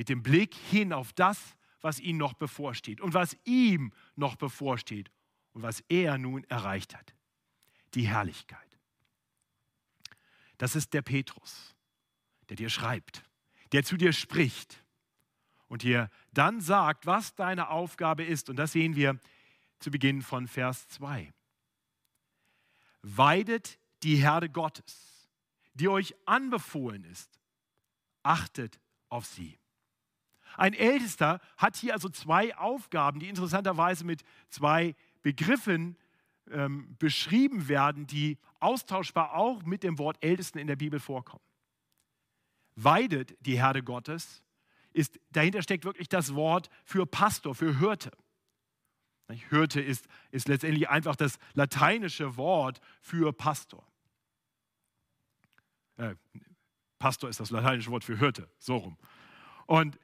mit 0.00 0.08
dem 0.08 0.22
Blick 0.22 0.54
hin 0.54 0.94
auf 0.94 1.12
das, 1.12 1.56
was 1.82 2.00
ihm 2.00 2.16
noch 2.16 2.34
bevorsteht 2.34 3.00
und 3.00 3.14
was 3.14 3.36
ihm 3.44 3.92
noch 4.16 4.36
bevorsteht 4.36 5.10
und 5.52 5.62
was 5.62 5.80
er 5.88 6.18
nun 6.18 6.44
erreicht 6.44 6.94
hat. 6.96 7.14
Die 7.94 8.06
Herrlichkeit. 8.06 8.78
Das 10.58 10.76
ist 10.76 10.92
der 10.92 11.02
Petrus, 11.02 11.74
der 12.48 12.56
dir 12.56 12.68
schreibt, 12.68 13.24
der 13.72 13.82
zu 13.82 13.96
dir 13.96 14.12
spricht 14.12 14.84
und 15.68 15.82
dir 15.82 16.10
dann 16.32 16.60
sagt, 16.60 17.06
was 17.06 17.34
deine 17.34 17.68
Aufgabe 17.68 18.24
ist. 18.24 18.50
Und 18.50 18.56
das 18.56 18.72
sehen 18.72 18.96
wir 18.96 19.18
zu 19.78 19.90
Beginn 19.90 20.20
von 20.20 20.48
Vers 20.48 20.88
2. 20.88 21.32
Weidet 23.02 23.78
die 24.02 24.16
Herde 24.16 24.50
Gottes, 24.50 25.30
die 25.74 25.88
euch 25.88 26.14
anbefohlen 26.26 27.04
ist. 27.04 27.40
Achtet 28.22 28.80
auf 29.08 29.26
sie. 29.26 29.59
Ein 30.56 30.74
Ältester 30.74 31.40
hat 31.56 31.76
hier 31.76 31.92
also 31.92 32.08
zwei 32.08 32.56
Aufgaben, 32.56 33.20
die 33.20 33.28
interessanterweise 33.28 34.04
mit 34.04 34.22
zwei 34.48 34.94
Begriffen 35.22 35.96
ähm, 36.50 36.96
beschrieben 36.98 37.68
werden, 37.68 38.06
die 38.06 38.38
austauschbar 38.58 39.34
auch 39.34 39.62
mit 39.62 39.82
dem 39.82 39.98
Wort 39.98 40.18
Ältesten 40.20 40.58
in 40.58 40.66
der 40.66 40.76
Bibel 40.76 41.00
vorkommen. 41.00 41.44
Weidet 42.76 43.36
die 43.44 43.58
Herde 43.58 43.82
Gottes 43.82 44.42
ist, 44.92 45.20
dahinter 45.30 45.62
steckt 45.62 45.84
wirklich 45.84 46.08
das 46.08 46.34
Wort 46.34 46.68
für 46.84 47.06
Pastor, 47.06 47.54
für 47.54 47.78
Hirte. 47.78 48.10
Hirte 49.48 49.80
ist, 49.80 50.06
ist 50.32 50.48
letztendlich 50.48 50.88
einfach 50.88 51.14
das 51.14 51.38
lateinische 51.54 52.36
Wort 52.36 52.80
für 53.00 53.32
Pastor. 53.32 53.86
Äh, 55.96 56.16
Pastor 56.98 57.30
ist 57.30 57.38
das 57.38 57.50
lateinische 57.50 57.90
Wort 57.90 58.04
für 58.04 58.18
Hirte, 58.18 58.48
so 58.58 58.76
rum. 58.76 58.96
Und 59.66 59.98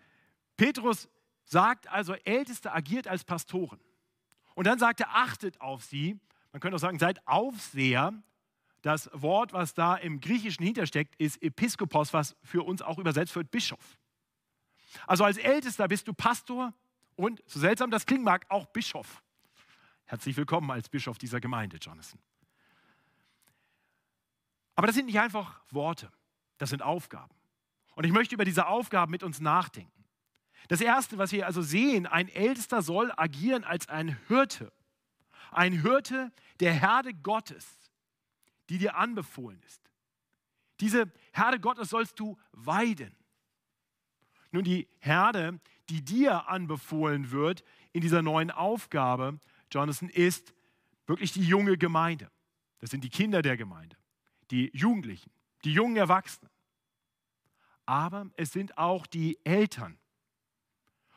Petrus 0.57 1.09
sagt 1.45 1.89
also, 1.89 2.15
Älteste 2.15 2.73
agiert 2.73 3.07
als 3.07 3.25
Pastoren. 3.25 3.81
Und 4.55 4.67
dann 4.67 4.79
sagt 4.79 5.01
er, 5.01 5.15
achtet 5.15 5.61
auf 5.61 5.85
sie. 5.85 6.19
Man 6.53 6.61
könnte 6.61 6.77
auch 6.77 6.81
sagen, 6.81 6.99
seid 6.99 7.27
Aufseher. 7.27 8.13
Das 8.83 9.11
Wort, 9.13 9.53
was 9.53 9.75
da 9.75 9.97
im 9.97 10.21
Griechischen 10.21 10.65
hintersteckt, 10.65 11.15
ist 11.17 11.43
Episkopos, 11.43 12.13
was 12.13 12.37
für 12.43 12.63
uns 12.63 12.83
auch 12.83 12.99
übersetzt 12.99 13.35
wird 13.37 13.51
Bischof. 13.51 13.99
Also 15.07 15.25
als 15.25 15.37
Ältester 15.37 15.89
bist 15.89 16.09
du 16.09 16.15
Pastor 16.15 16.73
und, 17.17 17.43
so 17.47 17.61
seltsam 17.61 17.91
das 17.91 18.07
klingen 18.07 18.25
mag, 18.25 18.47
auch 18.49 18.67
Bischof. 18.67 19.23
Herzlich 20.05 20.37
willkommen 20.37 20.71
als 20.71 20.89
Bischof 20.89 21.19
dieser 21.19 21.41
Gemeinde, 21.41 21.79
Jonathan. 21.79 22.21
Aber 24.77 24.87
das 24.87 24.95
sind 24.95 25.07
nicht 25.07 25.19
einfach 25.19 25.61
Worte, 25.71 26.13
das 26.59 26.71
sind 26.71 26.83
Aufgaben. 26.83 27.35
Und 27.95 28.05
ich 28.05 28.13
möchte 28.13 28.35
über 28.35 28.45
diese 28.45 28.67
Aufgaben 28.67 29.11
mit 29.11 29.23
uns 29.23 29.41
nachdenken. 29.41 29.96
Das 30.69 30.81
Erste, 30.81 31.19
was 31.19 31.33
wir 31.33 31.47
also 31.47 31.63
sehen, 31.63 32.07
ein 32.07 32.29
Ältester 32.29 32.83
soll 32.83 33.13
agieren 33.17 33.65
als 33.65 33.89
ein 33.89 34.19
Hirte. 34.29 34.73
Ein 35.53 35.81
Hirte 35.81 36.33
der 36.61 36.73
Herde 36.73 37.15
Gottes, 37.15 37.79
die 38.69 38.79
dir 38.79 38.97
anbefohlen 38.97 39.63
ist. 39.63 39.81
Diese 40.81 41.11
Herde 41.33 41.61
Gottes 41.61 41.91
sollst 41.91 42.19
du 42.19 42.37
weiden. 42.53 43.15
Nun, 44.51 44.65
die 44.65 44.89
Herde, 44.99 45.61
die 45.89 46.05
dir 46.05 46.49
anbefohlen 46.49 47.31
wird 47.31 47.65
in 47.93 48.01
dieser 48.01 48.23
neuen 48.23 48.51
Aufgabe, 48.51 49.39
Jonathan, 49.71 50.09
ist 50.09 50.53
wirklich 51.07 51.33
die 51.33 51.47
junge 51.47 51.79
Gemeinde. 51.79 52.31
Das 52.81 52.91
sind 52.91 53.05
die 53.05 53.11
Kinder 53.11 53.43
der 53.43 53.57
Gemeinde, 53.57 53.97
die 54.51 54.71
Jugendlichen, 54.75 55.31
die 55.65 55.73
jungen 55.73 55.97
Erwachsenen. 55.97 56.51
Aber 57.87 58.31
es 58.37 58.53
sind 58.53 58.77
auch 58.77 59.07
die 59.07 59.39
Eltern 59.45 59.99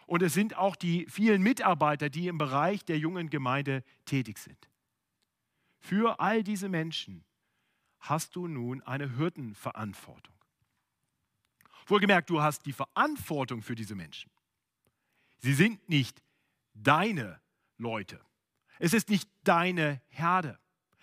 und 0.09 0.23
es 0.23 0.33
sind 0.33 0.57
auch 0.57 0.75
die 0.75 1.05
vielen 1.07 1.43
Mitarbeiter, 1.43 2.09
die 2.09 2.27
im 2.29 2.39
Bereich 2.39 2.83
der 2.83 2.97
jungen 2.97 3.29
Gemeinde 3.29 3.83
tätig 4.05 4.39
sind. 4.39 4.67
Für 5.77 6.19
all 6.19 6.43
diese 6.43 6.67
Menschen 6.67 7.23
hast 7.99 8.35
du 8.35 8.47
nun 8.47 8.81
eine 8.81 9.15
Hürdenverantwortung. 9.15 10.33
Wohlgemerkt, 11.85 12.27
du 12.31 12.41
hast 12.41 12.65
die 12.65 12.73
Verantwortung 12.73 13.61
für 13.61 13.75
diese 13.75 13.93
Menschen. 13.93 14.31
Sie 15.37 15.53
sind 15.53 15.87
nicht 15.87 16.23
deine 16.73 17.39
Leute. 17.77 18.19
Es 18.79 18.93
ist 18.93 19.09
nicht 19.09 19.29
deine 19.43 20.01
Herde. 20.07 20.57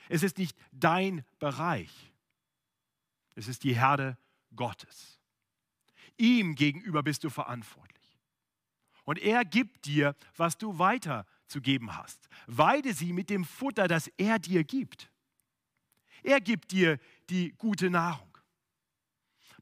Es 0.08 0.24
ist 0.24 0.36
nicht 0.36 0.58
dein 0.72 1.24
Bereich. 1.38 2.12
Es 3.36 3.46
ist 3.46 3.62
die 3.62 3.76
Herde 3.76 4.18
Gottes. 4.56 5.20
Ihm 6.16 6.56
gegenüber 6.56 7.04
bist 7.04 7.22
du 7.22 7.30
verantwortlich. 7.30 7.95
Und 9.06 9.20
er 9.20 9.44
gibt 9.44 9.86
dir, 9.86 10.14
was 10.36 10.58
du 10.58 10.78
weiterzugeben 10.78 11.96
hast. 11.96 12.28
Weide 12.46 12.92
sie 12.92 13.12
mit 13.12 13.30
dem 13.30 13.44
Futter, 13.44 13.88
das 13.88 14.08
er 14.18 14.38
dir 14.38 14.64
gibt. 14.64 15.10
Er 16.22 16.40
gibt 16.40 16.72
dir 16.72 16.98
die 17.30 17.52
gute 17.52 17.88
Nahrung. 17.88 18.36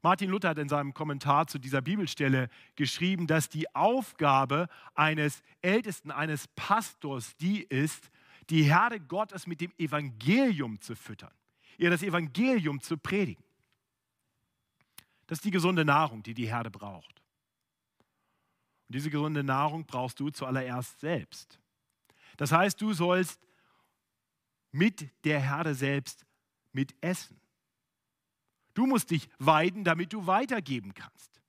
Martin 0.01 0.29
Luther 0.29 0.49
hat 0.49 0.57
in 0.57 0.69
seinem 0.69 0.93
Kommentar 0.93 1.47
zu 1.47 1.59
dieser 1.59 1.81
Bibelstelle 1.81 2.49
geschrieben, 2.75 3.27
dass 3.27 3.49
die 3.49 3.73
Aufgabe 3.75 4.67
eines 4.95 5.41
Ältesten, 5.61 6.11
eines 6.11 6.47
Pastors 6.49 7.35
die 7.37 7.63
ist, 7.63 8.09
die 8.49 8.63
Herde 8.63 8.99
Gottes 8.99 9.47
mit 9.47 9.61
dem 9.61 9.73
Evangelium 9.77 10.81
zu 10.81 10.95
füttern, 10.95 11.33
ihr 11.77 11.89
das 11.89 12.03
Evangelium 12.03 12.81
zu 12.81 12.97
predigen. 12.97 13.43
Das 15.27 15.39
ist 15.39 15.45
die 15.45 15.51
gesunde 15.51 15.85
Nahrung, 15.85 16.23
die 16.23 16.33
die 16.33 16.47
Herde 16.47 16.69
braucht. 16.69 17.24
Diese 18.95 19.09
gesunde 19.09 19.43
Nahrung 19.43 19.85
brauchst 19.85 20.21
du 20.21 20.29
zuallererst 20.29 21.01
selbst. 21.01 21.59
Das 22.37 22.53
heißt, 22.53 22.79
du 22.79 22.93
sollst 22.93 23.45
mit 24.71 25.09
der 25.25 25.41
Herde 25.41 25.75
selbst 25.75 26.25
mit 26.71 26.95
essen. 27.01 27.37
Du 28.73 28.85
musst 28.85 29.11
dich 29.11 29.27
weiden, 29.37 29.83
damit 29.83 30.13
du 30.13 30.27
weitergeben 30.27 30.93
kannst. 30.93 31.41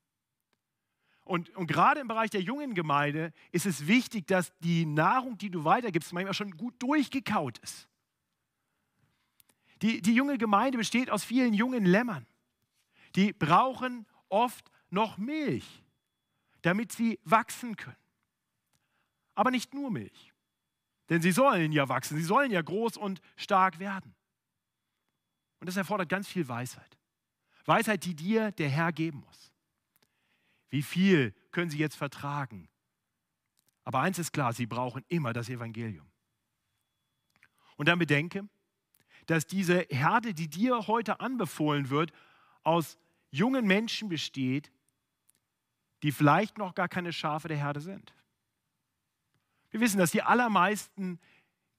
Und, 1.23 1.51
und 1.51 1.69
gerade 1.69 2.01
im 2.01 2.09
Bereich 2.09 2.31
der 2.31 2.41
jungen 2.41 2.75
Gemeinde 2.75 3.33
ist 3.53 3.67
es 3.67 3.87
wichtig, 3.87 4.27
dass 4.27 4.53
die 4.59 4.85
Nahrung, 4.85 5.39
die 5.39 5.51
du 5.51 5.63
weitergibst, 5.63 6.13
manchmal 6.13 6.35
schon 6.35 6.51
gut 6.57 6.75
durchgekaut 6.83 7.59
ist. 7.59 7.89
Die, 9.83 10.03
die 10.03 10.15
junge 10.15 10.37
Gemeinde 10.37 10.79
besteht 10.79 11.11
aus 11.11 11.23
vielen 11.23 11.55
jungen 11.55 11.85
Lämmern. 11.85 12.27
Die 13.15 13.33
brauchen 13.33 14.05
oft 14.29 14.69
noch 14.91 15.17
Milch, 15.17 15.85
damit 16.67 16.91
sie 16.91 17.21
wachsen 17.23 17.77
können. 17.77 17.97
Aber 19.37 19.53
nicht 19.53 19.73
nur 19.73 19.89
Milch. 19.93 20.33
Denn 21.09 21.23
sie 21.23 21.31
sollen 21.31 21.71
ja 21.71 21.89
wachsen, 21.89 22.17
sie 22.17 22.25
sollen 22.25 22.51
ja 22.51 22.61
groß 22.61 22.97
und 22.97 23.21
stark 23.37 23.79
werden. 23.79 24.17
Und 25.61 25.69
das 25.69 25.77
erfordert 25.77 26.09
ganz 26.09 26.27
viel 26.27 26.49
Weisheit. 26.49 26.99
Weisheit, 27.67 28.05
die 28.05 28.17
dir 28.17 28.51
der 28.51 28.69
Herr 28.69 28.91
geben 28.91 29.21
muss. 29.21 29.53
Wie 30.69 30.83
viel 30.83 31.33
können 31.53 31.71
sie 31.71 31.79
jetzt 31.79 31.95
vertragen? 31.95 32.69
Aber 33.85 34.01
eins 34.01 34.19
ist 34.19 34.33
klar, 34.33 34.53
sie 34.53 34.67
brauchen 34.67 35.05
immer 35.07 35.33
das 35.33 35.49
Evangelium. 35.49 36.11
Und 37.77 37.87
dann 37.87 38.01
bedenke, 38.01 38.49
dass 39.27 39.47
diese 39.47 39.87
Herde, 39.89 40.35
die 40.35 40.49
dir 40.49 40.89
heute 40.89 41.21
anbefohlen 41.21 41.91
wird, 41.91 42.13
aus 42.65 42.99
jungen 43.31 43.67
Menschen 43.69 44.09
besteht, 44.09 44.73
die 46.03 46.13
vielleicht 46.13 46.59
noch 46.59 46.75
gar 46.75 46.89
keine 46.89 47.13
Schafe 47.13 47.49
der 47.49 47.57
Herde 47.57 47.81
sind. 47.81 48.15
Wir 49.71 49.81
wissen, 49.81 49.99
dass 49.99 50.11
die 50.11 50.23
allermeisten 50.23 51.19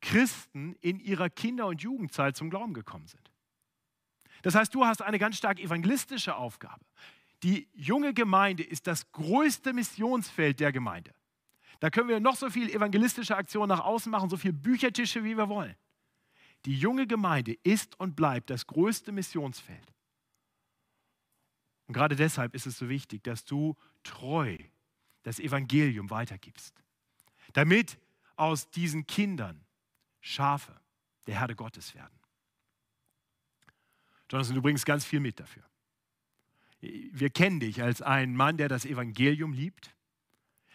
Christen 0.02 0.76
in 0.82 1.00
ihrer 1.00 1.30
Kinder- 1.30 1.68
und 1.68 1.82
Jugendzeit 1.82 2.38
zum 2.38 2.50
Glauben 2.50 2.74
gekommen 2.74 3.08
sind. 3.08 3.32
Das 4.44 4.56
heißt, 4.56 4.74
du 4.74 4.86
hast 4.86 5.02
eine 5.02 5.20
ganz 5.20 5.38
stark 5.38 5.60
evangelistische 5.60 6.36
Aufgabe. 6.36 6.86
Die 7.44 7.68
junge 7.74 8.14
Gemeinde 8.14 8.64
ist 8.64 8.88
das 8.88 9.12
größte 9.12 9.74
Missionsfeld 9.74 10.60
der 10.60 10.72
Gemeinde. 10.72 11.14
Da 11.80 11.90
können 11.90 12.10
wir 12.10 12.20
noch 12.20 12.36
so 12.36 12.50
viel 12.50 12.70
evangelistische 12.70 13.36
Aktionen 13.36 13.70
nach 13.70 13.84
außen 13.84 14.12
machen, 14.12 14.30
so 14.30 14.38
viele 14.38 14.54
Büchertische, 14.54 15.24
wie 15.24 15.38
wir 15.38 15.50
wollen. 15.50 15.76
Die 16.66 16.76
junge 16.76 17.06
Gemeinde 17.06 17.56
ist 17.64 18.00
und 18.00 18.16
bleibt 18.16 18.50
das 18.50 18.66
größte 18.66 19.12
Missionsfeld. 19.12 19.94
Und 21.88 21.94
gerade 21.94 22.16
deshalb 22.16 22.54
ist 22.56 22.66
es 22.66 22.78
so 22.78 22.90
wichtig, 22.90 23.24
dass 23.24 23.46
du 23.46 23.76
treu 24.08 24.58
das 25.24 25.40
Evangelium 25.40 26.10
weitergibst, 26.10 26.74
damit 27.54 27.98
aus 28.36 28.70
diesen 28.70 29.06
Kindern 29.08 29.66
Schafe 30.22 30.80
der 31.26 31.40
Herde 31.40 31.56
Gottes 31.56 31.94
werden. 31.96 32.18
Jonathan, 34.30 34.56
du 34.56 34.62
bringst 34.62 34.86
ganz 34.86 35.06
viel 35.06 35.20
mit 35.20 35.40
dafür. 35.40 35.64
Wir 36.80 37.30
kennen 37.30 37.60
dich 37.60 37.82
als 37.82 38.02
einen 38.02 38.36
Mann, 38.36 38.58
der 38.58 38.68
das 38.68 38.86
Evangelium 38.86 39.54
liebt. 39.54 39.96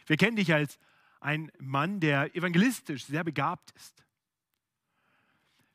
Wir 0.07 0.17
kennen 0.17 0.37
dich 0.37 0.53
als 0.53 0.79
ein 1.21 1.53
Mann, 1.59 2.01
der 2.01 2.35
evangelistisch 2.35 3.05
sehr 3.05 3.25
begabt 3.25 3.71
ist. 3.73 4.05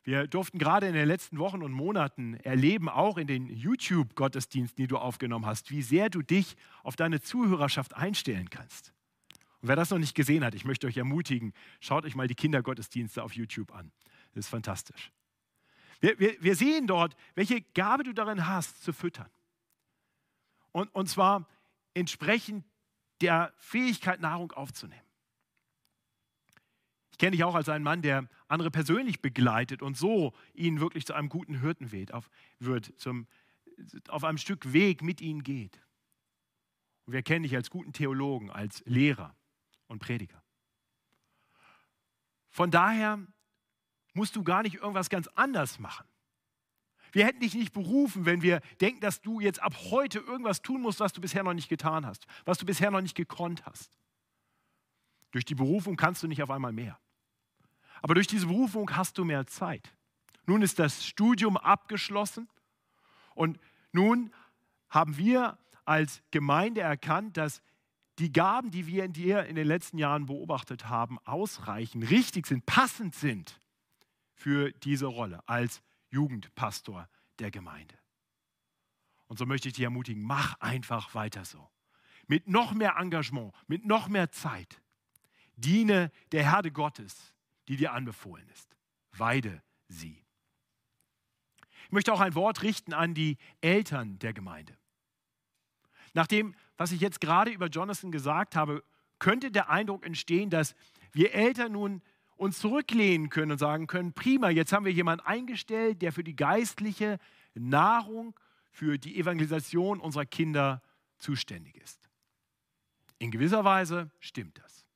Wir 0.07 0.25
durften 0.25 0.57
gerade 0.57 0.87
in 0.87 0.93
den 0.93 1.05
letzten 1.05 1.37
Wochen 1.37 1.61
und 1.61 1.73
Monaten 1.73 2.35
erleben, 2.35 2.87
auch 2.87 3.17
in 3.17 3.27
den 3.27 3.49
YouTube-Gottesdiensten, 3.49 4.81
die 4.81 4.87
du 4.87 4.97
aufgenommen 4.97 5.45
hast, 5.45 5.69
wie 5.69 5.81
sehr 5.81 6.09
du 6.09 6.21
dich 6.21 6.55
auf 6.81 6.95
deine 6.95 7.19
Zuhörerschaft 7.19 7.93
einstellen 7.93 8.49
kannst. 8.49 8.93
Und 9.59 9.67
wer 9.67 9.75
das 9.75 9.89
noch 9.89 9.97
nicht 9.97 10.15
gesehen 10.15 10.45
hat, 10.45 10.55
ich 10.55 10.63
möchte 10.63 10.87
euch 10.87 10.95
ermutigen, 10.95 11.51
schaut 11.81 12.05
euch 12.05 12.15
mal 12.15 12.29
die 12.29 12.35
Kindergottesdienste 12.35 13.21
auf 13.21 13.33
YouTube 13.33 13.75
an. 13.75 13.91
Das 14.33 14.45
ist 14.45 14.49
fantastisch. 14.49 15.11
Wir, 15.99 16.17
wir, 16.17 16.37
wir 16.39 16.55
sehen 16.55 16.87
dort, 16.87 17.13
welche 17.35 17.59
Gabe 17.73 18.03
du 18.03 18.13
darin 18.13 18.47
hast, 18.47 18.85
zu 18.85 18.93
füttern. 18.93 19.29
Und, 20.71 20.87
und 20.95 21.09
zwar 21.09 21.49
entsprechend 21.95 22.63
der 23.19 23.51
Fähigkeit, 23.57 24.21
Nahrung 24.21 24.53
aufzunehmen. 24.53 25.06
Ich 27.17 27.19
kenne 27.19 27.31
dich 27.31 27.43
auch 27.43 27.55
als 27.55 27.67
einen 27.67 27.83
Mann, 27.83 28.03
der 28.03 28.29
andere 28.47 28.69
persönlich 28.69 29.23
begleitet 29.23 29.81
und 29.81 29.97
so 29.97 30.33
ihnen 30.53 30.79
wirklich 30.79 31.03
zu 31.03 31.15
einem 31.15 31.29
guten 31.29 31.61
Hirten 31.61 31.91
wird, 31.91 32.13
auf, 32.13 32.29
wird 32.59 32.93
zum, 32.99 33.25
auf 34.07 34.23
einem 34.23 34.37
Stück 34.37 34.71
Weg 34.71 35.01
mit 35.01 35.19
ihnen 35.19 35.41
geht. 35.41 35.81
Und 37.07 37.13
wir 37.13 37.23
kennen 37.23 37.41
dich 37.41 37.55
als 37.55 37.71
guten 37.71 37.91
Theologen, 37.91 38.51
als 38.51 38.83
Lehrer 38.85 39.35
und 39.87 39.97
Prediger. 39.97 40.43
Von 42.51 42.69
daher 42.69 43.17
musst 44.13 44.35
du 44.35 44.43
gar 44.43 44.61
nicht 44.61 44.75
irgendwas 44.75 45.09
ganz 45.09 45.27
anders 45.29 45.79
machen. 45.79 46.05
Wir 47.13 47.25
hätten 47.25 47.39
dich 47.39 47.55
nicht 47.55 47.73
berufen, 47.73 48.27
wenn 48.27 48.43
wir 48.43 48.61
denken, 48.79 49.01
dass 49.01 49.21
du 49.21 49.39
jetzt 49.39 49.59
ab 49.59 49.75
heute 49.89 50.19
irgendwas 50.19 50.61
tun 50.61 50.83
musst, 50.83 50.99
was 50.99 51.13
du 51.13 51.21
bisher 51.21 51.41
noch 51.41 51.55
nicht 51.55 51.67
getan 51.67 52.05
hast, 52.05 52.27
was 52.45 52.59
du 52.59 52.65
bisher 52.67 52.91
noch 52.91 53.01
nicht 53.01 53.15
gekonnt 53.15 53.65
hast. 53.65 53.97
Durch 55.31 55.45
die 55.45 55.55
Berufung 55.55 55.95
kannst 55.95 56.21
du 56.21 56.27
nicht 56.27 56.43
auf 56.43 56.51
einmal 56.51 56.73
mehr. 56.73 56.99
Aber 58.01 58.13
durch 58.13 58.27
diese 58.27 58.47
Berufung 58.47 58.95
hast 58.95 59.17
du 59.17 59.25
mehr 59.25 59.47
Zeit. 59.47 59.93
Nun 60.45 60.61
ist 60.61 60.79
das 60.79 61.05
Studium 61.05 61.57
abgeschlossen 61.57 62.47
und 63.35 63.59
nun 63.91 64.33
haben 64.89 65.17
wir 65.17 65.57
als 65.85 66.21
Gemeinde 66.31 66.81
erkannt, 66.81 67.37
dass 67.37 67.61
die 68.19 68.31
Gaben, 68.31 68.71
die 68.71 68.87
wir 68.87 69.03
in 69.03 69.13
dir 69.13 69.45
in 69.45 69.55
den 69.55 69.67
letzten 69.67 69.97
Jahren 69.97 70.25
beobachtet 70.25 70.89
haben, 70.89 71.19
ausreichen, 71.25 72.03
richtig 72.03 72.47
sind, 72.47 72.65
passend 72.65 73.13
sind 73.15 73.59
für 74.33 74.71
diese 74.71 75.05
Rolle 75.05 75.47
als 75.47 75.81
Jugendpastor 76.09 77.07
der 77.39 77.51
Gemeinde. 77.51 77.95
Und 79.27 79.37
so 79.37 79.45
möchte 79.45 79.67
ich 79.67 79.75
dich 79.75 79.83
ermutigen, 79.83 80.23
mach 80.23 80.59
einfach 80.59 81.13
weiter 81.13 81.45
so. 81.45 81.69
Mit 82.27 82.47
noch 82.47 82.73
mehr 82.73 82.95
Engagement, 82.97 83.53
mit 83.67 83.85
noch 83.85 84.07
mehr 84.07 84.31
Zeit. 84.31 84.81
Diene 85.55 86.11
der 86.31 86.49
Herde 86.49 86.71
Gottes, 86.71 87.33
die 87.67 87.77
dir 87.77 87.93
anbefohlen 87.93 88.47
ist. 88.49 88.75
Weide 89.11 89.61
sie. 89.87 90.23
Ich 91.85 91.91
möchte 91.91 92.11
auch 92.11 92.19
ein 92.19 92.35
Wort 92.35 92.63
richten 92.63 92.93
an 92.93 93.13
die 93.13 93.37
Eltern 93.61 94.19
der 94.19 94.33
Gemeinde. 94.33 94.77
Nach 96.13 96.27
dem, 96.27 96.55
was 96.77 96.91
ich 96.91 96.99
jetzt 96.99 97.21
gerade 97.21 97.51
über 97.51 97.67
Jonathan 97.67 98.11
gesagt 98.11 98.55
habe, 98.55 98.83
könnte 99.19 99.51
der 99.51 99.69
Eindruck 99.69 100.05
entstehen, 100.05 100.49
dass 100.49 100.75
wir 101.11 101.33
Eltern 101.33 101.73
nun 101.73 102.01
uns 102.35 102.59
zurücklehnen 102.59 103.29
können 103.29 103.53
und 103.53 103.57
sagen 103.57 103.87
können, 103.87 104.13
prima, 104.13 104.49
jetzt 104.49 104.71
haben 104.71 104.85
wir 104.85 104.91
jemanden 104.91 105.25
eingestellt, 105.25 106.01
der 106.01 106.11
für 106.11 106.23
die 106.23 106.35
geistliche 106.35 107.17
Nahrung, 107.55 108.39
für 108.71 108.97
die 108.97 109.19
Evangelisation 109.19 109.99
unserer 109.99 110.25
Kinder 110.25 110.81
zuständig 111.17 111.75
ist. 111.77 112.09
In 113.17 113.31
gewisser 113.31 113.63
Weise 113.63 114.11
stimmt 114.19 114.59
das. 114.59 114.86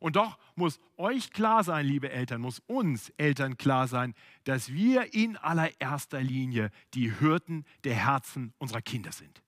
Und 0.00 0.16
doch 0.16 0.38
muss 0.54 0.78
euch 0.96 1.30
klar 1.32 1.64
sein, 1.64 1.86
liebe 1.86 2.10
Eltern, 2.10 2.40
muss 2.40 2.60
uns 2.66 3.10
Eltern 3.16 3.56
klar 3.56 3.88
sein, 3.88 4.14
dass 4.44 4.72
wir 4.72 5.14
in 5.14 5.36
allererster 5.36 6.20
Linie 6.20 6.70
die 6.94 7.12
Hirten 7.12 7.64
der 7.84 7.94
Herzen 7.94 8.52
unserer 8.58 8.82
Kinder 8.82 9.12
sind. 9.12 9.42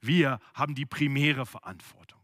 Wir 0.00 0.40
haben 0.52 0.74
die 0.74 0.86
primäre 0.86 1.46
Verantwortung. 1.46 2.20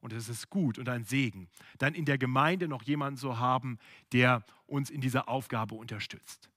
Und 0.00 0.12
es 0.12 0.28
ist 0.28 0.48
gut 0.48 0.78
und 0.78 0.88
ein 0.88 1.04
Segen, 1.04 1.48
dann 1.78 1.94
in 1.94 2.04
der 2.04 2.18
Gemeinde 2.18 2.68
noch 2.68 2.82
jemanden 2.84 3.18
zu 3.18 3.38
haben, 3.38 3.78
der 4.12 4.44
uns 4.66 4.90
in 4.90 5.00
dieser 5.00 5.28
Aufgabe 5.28 5.74
unterstützt. 5.74 6.50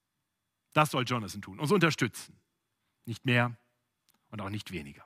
Das 0.74 0.92
soll 0.92 1.04
Jonathan 1.06 1.42
tun, 1.42 1.60
uns 1.60 1.72
unterstützen. 1.72 2.40
Nicht 3.06 3.26
mehr 3.26 3.58
und 4.30 4.42
auch 4.42 4.50
nicht 4.50 4.72
weniger. 4.72 5.06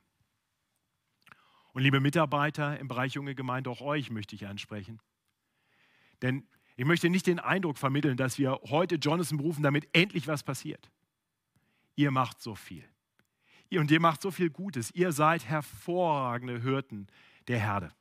Und 1.74 1.82
liebe 1.82 2.00
Mitarbeiter 2.00 2.80
im 2.80 2.88
Bereich 2.88 3.14
junge 3.14 3.36
Gemeinde, 3.36 3.70
auch 3.70 3.82
euch 3.82 4.10
möchte 4.10 4.36
ich 4.36 4.48
ansprechen. 4.48 5.00
Denn 6.26 6.48
ich 6.76 6.86
möchte 6.86 7.08
nicht 7.08 7.28
den 7.28 7.40
Eindruck 7.40 7.78
vermitteln, 7.78 8.18
dass 8.18 8.40
wir 8.40 8.60
heute 8.64 8.96
Jonathan 8.96 9.38
berufen, 9.38 9.62
damit 9.62 9.88
endlich 9.94 10.28
was 10.28 10.42
passiert. 10.42 10.90
Ihr 11.96 12.10
macht 12.10 12.42
so 12.42 12.56
viel. 12.56 12.84
Und 13.72 13.92
ihr 13.92 14.00
macht 14.00 14.24
so 14.24 14.32
viel 14.32 14.50
Gutes. 14.50 14.90
Ihr 14.90 15.12
seid 15.12 15.46
hervorragende 15.46 16.64
Hirten 16.64 17.06
der 17.48 17.60
Herde. 17.60 17.92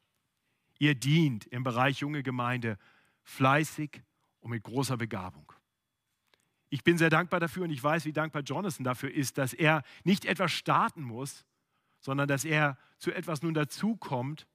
Ihr 0.79 0.95
dient 0.95 1.45
im 1.49 1.65
Bereich 1.65 1.99
junge 1.99 2.23
Gemeinde 2.23 2.79
fleißig 3.25 4.03
und 4.41 4.53
mit 4.53 4.63
großer 4.63 4.97
Begabung. 4.97 5.53
Ich 6.71 6.83
bin 6.83 6.97
sehr 6.97 7.11
dankbar 7.11 7.41
dafür 7.41 7.65
und 7.65 7.71
ich 7.71 7.85
weiß, 7.85 8.07
wie 8.07 8.13
dankbar 8.15 8.41
Jonathan 8.41 8.85
dafür 8.85 9.13
ist, 9.13 9.37
dass 9.37 9.53
er 9.53 9.83
nicht 10.03 10.25
etwas 10.25 10.51
starten 10.51 11.03
muss, 11.03 11.45
sondern 12.01 12.27
dass 12.27 12.47
er 12.47 12.79
zu 12.97 13.13
etwas 13.13 13.43
nun 13.43 13.53
dazukommt, 13.53 14.47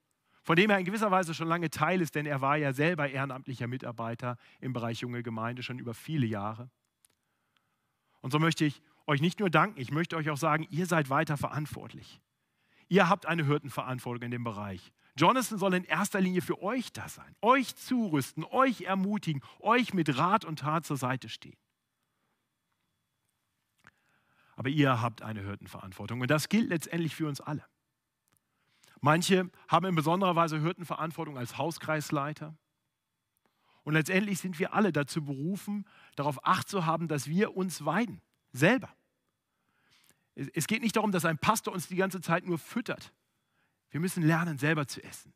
von 0.43 0.55
dem 0.55 0.69
er 0.69 0.79
in 0.79 0.85
gewisser 0.85 1.11
Weise 1.11 1.33
schon 1.33 1.47
lange 1.47 1.69
Teil 1.69 2.01
ist, 2.01 2.15
denn 2.15 2.25
er 2.25 2.41
war 2.41 2.57
ja 2.57 2.73
selber 2.73 3.09
ehrenamtlicher 3.09 3.67
Mitarbeiter 3.67 4.37
im 4.59 4.73
Bereich 4.73 5.01
junge 5.01 5.23
Gemeinde 5.23 5.63
schon 5.63 5.79
über 5.79 5.93
viele 5.93 6.25
Jahre. 6.25 6.69
Und 8.21 8.31
so 8.31 8.39
möchte 8.39 8.65
ich 8.65 8.81
euch 9.07 9.21
nicht 9.21 9.39
nur 9.39 9.49
danken, 9.49 9.79
ich 9.79 9.91
möchte 9.91 10.15
euch 10.15 10.29
auch 10.29 10.37
sagen, 10.37 10.65
ihr 10.69 10.85
seid 10.85 11.09
weiter 11.09 11.37
verantwortlich. 11.37 12.21
Ihr 12.87 13.07
habt 13.07 13.25
eine 13.25 13.45
Hürdenverantwortung 13.45 14.23
in 14.23 14.31
dem 14.31 14.43
Bereich. 14.43 14.91
Jonathan 15.15 15.57
soll 15.57 15.73
in 15.73 15.83
erster 15.83 16.21
Linie 16.21 16.41
für 16.41 16.61
euch 16.61 16.91
da 16.91 17.07
sein, 17.09 17.35
euch 17.41 17.75
zurüsten, 17.75 18.43
euch 18.45 18.81
ermutigen, 18.81 19.41
euch 19.59 19.93
mit 19.93 20.17
Rat 20.17 20.45
und 20.45 20.59
Tat 20.59 20.85
zur 20.85 20.97
Seite 20.97 21.29
stehen. 21.29 21.57
Aber 24.55 24.69
ihr 24.69 25.01
habt 25.01 25.21
eine 25.21 25.43
Hürdenverantwortung 25.43 26.21
und 26.21 26.29
das 26.29 26.49
gilt 26.49 26.69
letztendlich 26.69 27.15
für 27.15 27.27
uns 27.27 27.41
alle. 27.41 27.63
Manche 29.01 29.49
haben 29.67 29.85
in 29.85 29.95
besonderer 29.95 30.35
Weise 30.35 30.61
Hürdenverantwortung 30.61 31.37
als 31.37 31.57
Hauskreisleiter. 31.57 32.55
Und 33.83 33.93
letztendlich 33.93 34.39
sind 34.39 34.59
wir 34.59 34.73
alle 34.73 34.91
dazu 34.91 35.23
berufen, 35.23 35.85
darauf 36.15 36.45
acht 36.45 36.67
zu 36.67 36.85
haben, 36.85 37.07
dass 37.07 37.27
wir 37.27 37.55
uns 37.55 37.85
weiden, 37.85 38.21
selber. 38.51 38.89
Es 40.35 40.67
geht 40.67 40.81
nicht 40.81 40.95
darum, 40.95 41.11
dass 41.11 41.25
ein 41.25 41.37
Pastor 41.37 41.73
uns 41.73 41.87
die 41.87 41.95
ganze 41.95 42.21
Zeit 42.21 42.45
nur 42.45 42.59
füttert. 42.59 43.13
Wir 43.89 43.99
müssen 43.99 44.23
lernen, 44.23 44.57
selber 44.57 44.87
zu 44.87 45.03
essen. 45.03 45.33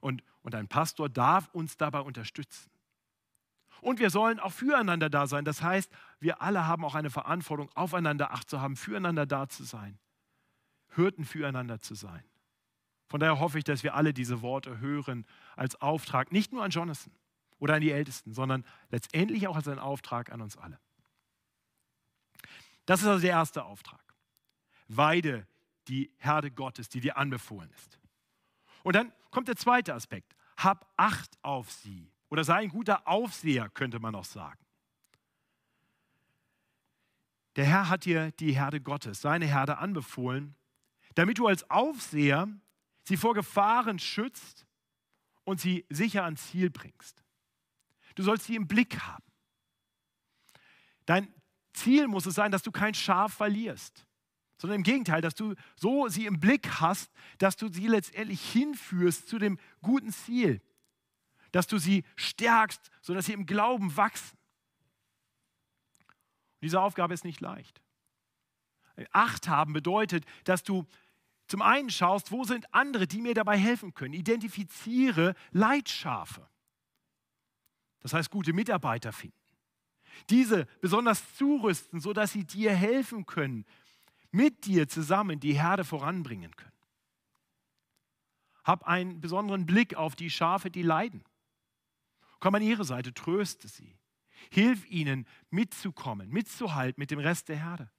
Und, 0.00 0.22
und 0.42 0.54
ein 0.54 0.68
Pastor 0.68 1.08
darf 1.08 1.48
uns 1.48 1.76
dabei 1.76 2.00
unterstützen. 2.00 2.70
Und 3.80 3.98
wir 3.98 4.10
sollen 4.10 4.40
auch 4.40 4.52
füreinander 4.52 5.10
da 5.10 5.26
sein. 5.26 5.44
Das 5.44 5.62
heißt, 5.62 5.90
wir 6.18 6.42
alle 6.42 6.66
haben 6.66 6.84
auch 6.84 6.94
eine 6.94 7.10
Verantwortung, 7.10 7.70
aufeinander 7.74 8.32
Acht 8.32 8.50
zu 8.50 8.60
haben, 8.60 8.76
füreinander 8.76 9.26
da 9.26 9.48
zu 9.48 9.64
sein, 9.64 9.98
Hürden 10.88 11.24
füreinander 11.24 11.80
zu 11.80 11.94
sein. 11.94 12.24
Von 13.10 13.18
daher 13.18 13.40
hoffe 13.40 13.58
ich, 13.58 13.64
dass 13.64 13.82
wir 13.82 13.94
alle 13.94 14.14
diese 14.14 14.40
Worte 14.40 14.78
hören 14.78 15.26
als 15.56 15.80
Auftrag, 15.80 16.30
nicht 16.30 16.52
nur 16.52 16.62
an 16.62 16.70
Jonathan 16.70 17.12
oder 17.58 17.74
an 17.74 17.80
die 17.80 17.90
Ältesten, 17.90 18.32
sondern 18.32 18.64
letztendlich 18.90 19.48
auch 19.48 19.56
als 19.56 19.66
ein 19.66 19.80
Auftrag 19.80 20.30
an 20.30 20.40
uns 20.40 20.56
alle. 20.56 20.78
Das 22.86 23.02
ist 23.02 23.08
also 23.08 23.20
der 23.20 23.30
erste 23.30 23.64
Auftrag. 23.64 24.14
Weide 24.86 25.46
die 25.88 26.12
Herde 26.18 26.52
Gottes, 26.52 26.88
die 26.88 27.00
dir 27.00 27.16
anbefohlen 27.16 27.68
ist. 27.72 27.98
Und 28.84 28.94
dann 28.94 29.12
kommt 29.32 29.48
der 29.48 29.56
zweite 29.56 29.92
Aspekt. 29.92 30.36
Hab 30.56 30.88
Acht 30.96 31.36
auf 31.42 31.70
sie. 31.72 32.12
Oder 32.28 32.44
sei 32.44 32.58
ein 32.58 32.68
guter 32.68 33.08
Aufseher, 33.08 33.68
könnte 33.70 33.98
man 33.98 34.14
auch 34.14 34.24
sagen. 34.24 34.60
Der 37.56 37.64
Herr 37.64 37.88
hat 37.88 38.04
dir 38.04 38.30
die 38.32 38.52
Herde 38.52 38.80
Gottes, 38.80 39.20
seine 39.20 39.46
Herde 39.46 39.78
anbefohlen, 39.78 40.54
damit 41.16 41.38
du 41.38 41.48
als 41.48 41.68
Aufseher 41.70 42.48
sie 43.04 43.16
vor 43.16 43.34
Gefahren 43.34 43.98
schützt 43.98 44.66
und 45.44 45.60
sie 45.60 45.86
sicher 45.88 46.24
ans 46.24 46.48
Ziel 46.48 46.70
bringst. 46.70 47.22
Du 48.14 48.22
sollst 48.22 48.46
sie 48.46 48.56
im 48.56 48.68
Blick 48.68 49.00
haben. 49.00 49.24
Dein 51.06 51.32
Ziel 51.72 52.08
muss 52.08 52.26
es 52.26 52.34
sein, 52.34 52.52
dass 52.52 52.62
du 52.62 52.70
kein 52.70 52.94
Schaf 52.94 53.34
verlierst 53.34 54.06
sondern 54.60 54.80
im 54.80 54.82
Gegenteil, 54.82 55.22
dass 55.22 55.34
du 55.34 55.54
so 55.74 56.08
sie 56.08 56.26
im 56.26 56.38
Blick 56.38 56.80
hast, 56.80 57.10
dass 57.38 57.56
du 57.56 57.72
sie 57.72 57.86
letztendlich 57.86 58.42
hinführst 58.52 59.26
zu 59.26 59.38
dem 59.38 59.58
guten 59.80 60.12
Ziel, 60.12 60.60
dass 61.50 61.66
du 61.66 61.78
sie 61.78 62.04
stärkst, 62.16 62.90
sodass 63.00 63.24
sie 63.24 63.32
im 63.32 63.46
Glauben 63.46 63.96
wachsen. 63.96 64.36
Und 65.98 66.64
diese 66.64 66.78
Aufgabe 66.78 67.14
ist 67.14 67.24
nicht 67.24 67.40
leicht. 67.40 67.80
Acht 69.12 69.48
haben 69.48 69.72
bedeutet, 69.72 70.26
dass 70.44 70.62
du 70.62 70.86
zum 71.50 71.62
einen 71.62 71.90
schaust, 71.90 72.30
wo 72.30 72.44
sind 72.44 72.72
andere, 72.72 73.08
die 73.08 73.20
mir 73.20 73.34
dabei 73.34 73.58
helfen 73.58 73.92
können. 73.92 74.14
Identifiziere 74.14 75.34
Leitschafe. 75.50 76.48
Das 77.98 78.12
heißt, 78.12 78.30
gute 78.30 78.52
Mitarbeiter 78.52 79.12
finden. 79.12 79.36
Diese 80.28 80.66
besonders 80.80 81.34
zurüsten, 81.34 81.98
sodass 81.98 82.30
sie 82.30 82.44
dir 82.44 82.72
helfen 82.72 83.26
können, 83.26 83.64
mit 84.30 84.64
dir 84.64 84.88
zusammen 84.88 85.40
die 85.40 85.54
Herde 85.54 85.82
voranbringen 85.82 86.54
können. 86.54 86.70
Hab 88.62 88.84
einen 88.84 89.20
besonderen 89.20 89.66
Blick 89.66 89.96
auf 89.96 90.14
die 90.14 90.30
Schafe, 90.30 90.70
die 90.70 90.82
leiden. 90.82 91.24
Komm 92.38 92.54
an 92.54 92.62
ihre 92.62 92.84
Seite, 92.84 93.12
tröste 93.12 93.66
sie. 93.66 93.98
Hilf 94.52 94.88
ihnen, 94.88 95.26
mitzukommen, 95.50 96.30
mitzuhalten 96.30 97.00
mit 97.00 97.10
dem 97.10 97.18
Rest 97.18 97.48
der 97.48 97.56
Herde. 97.56 97.90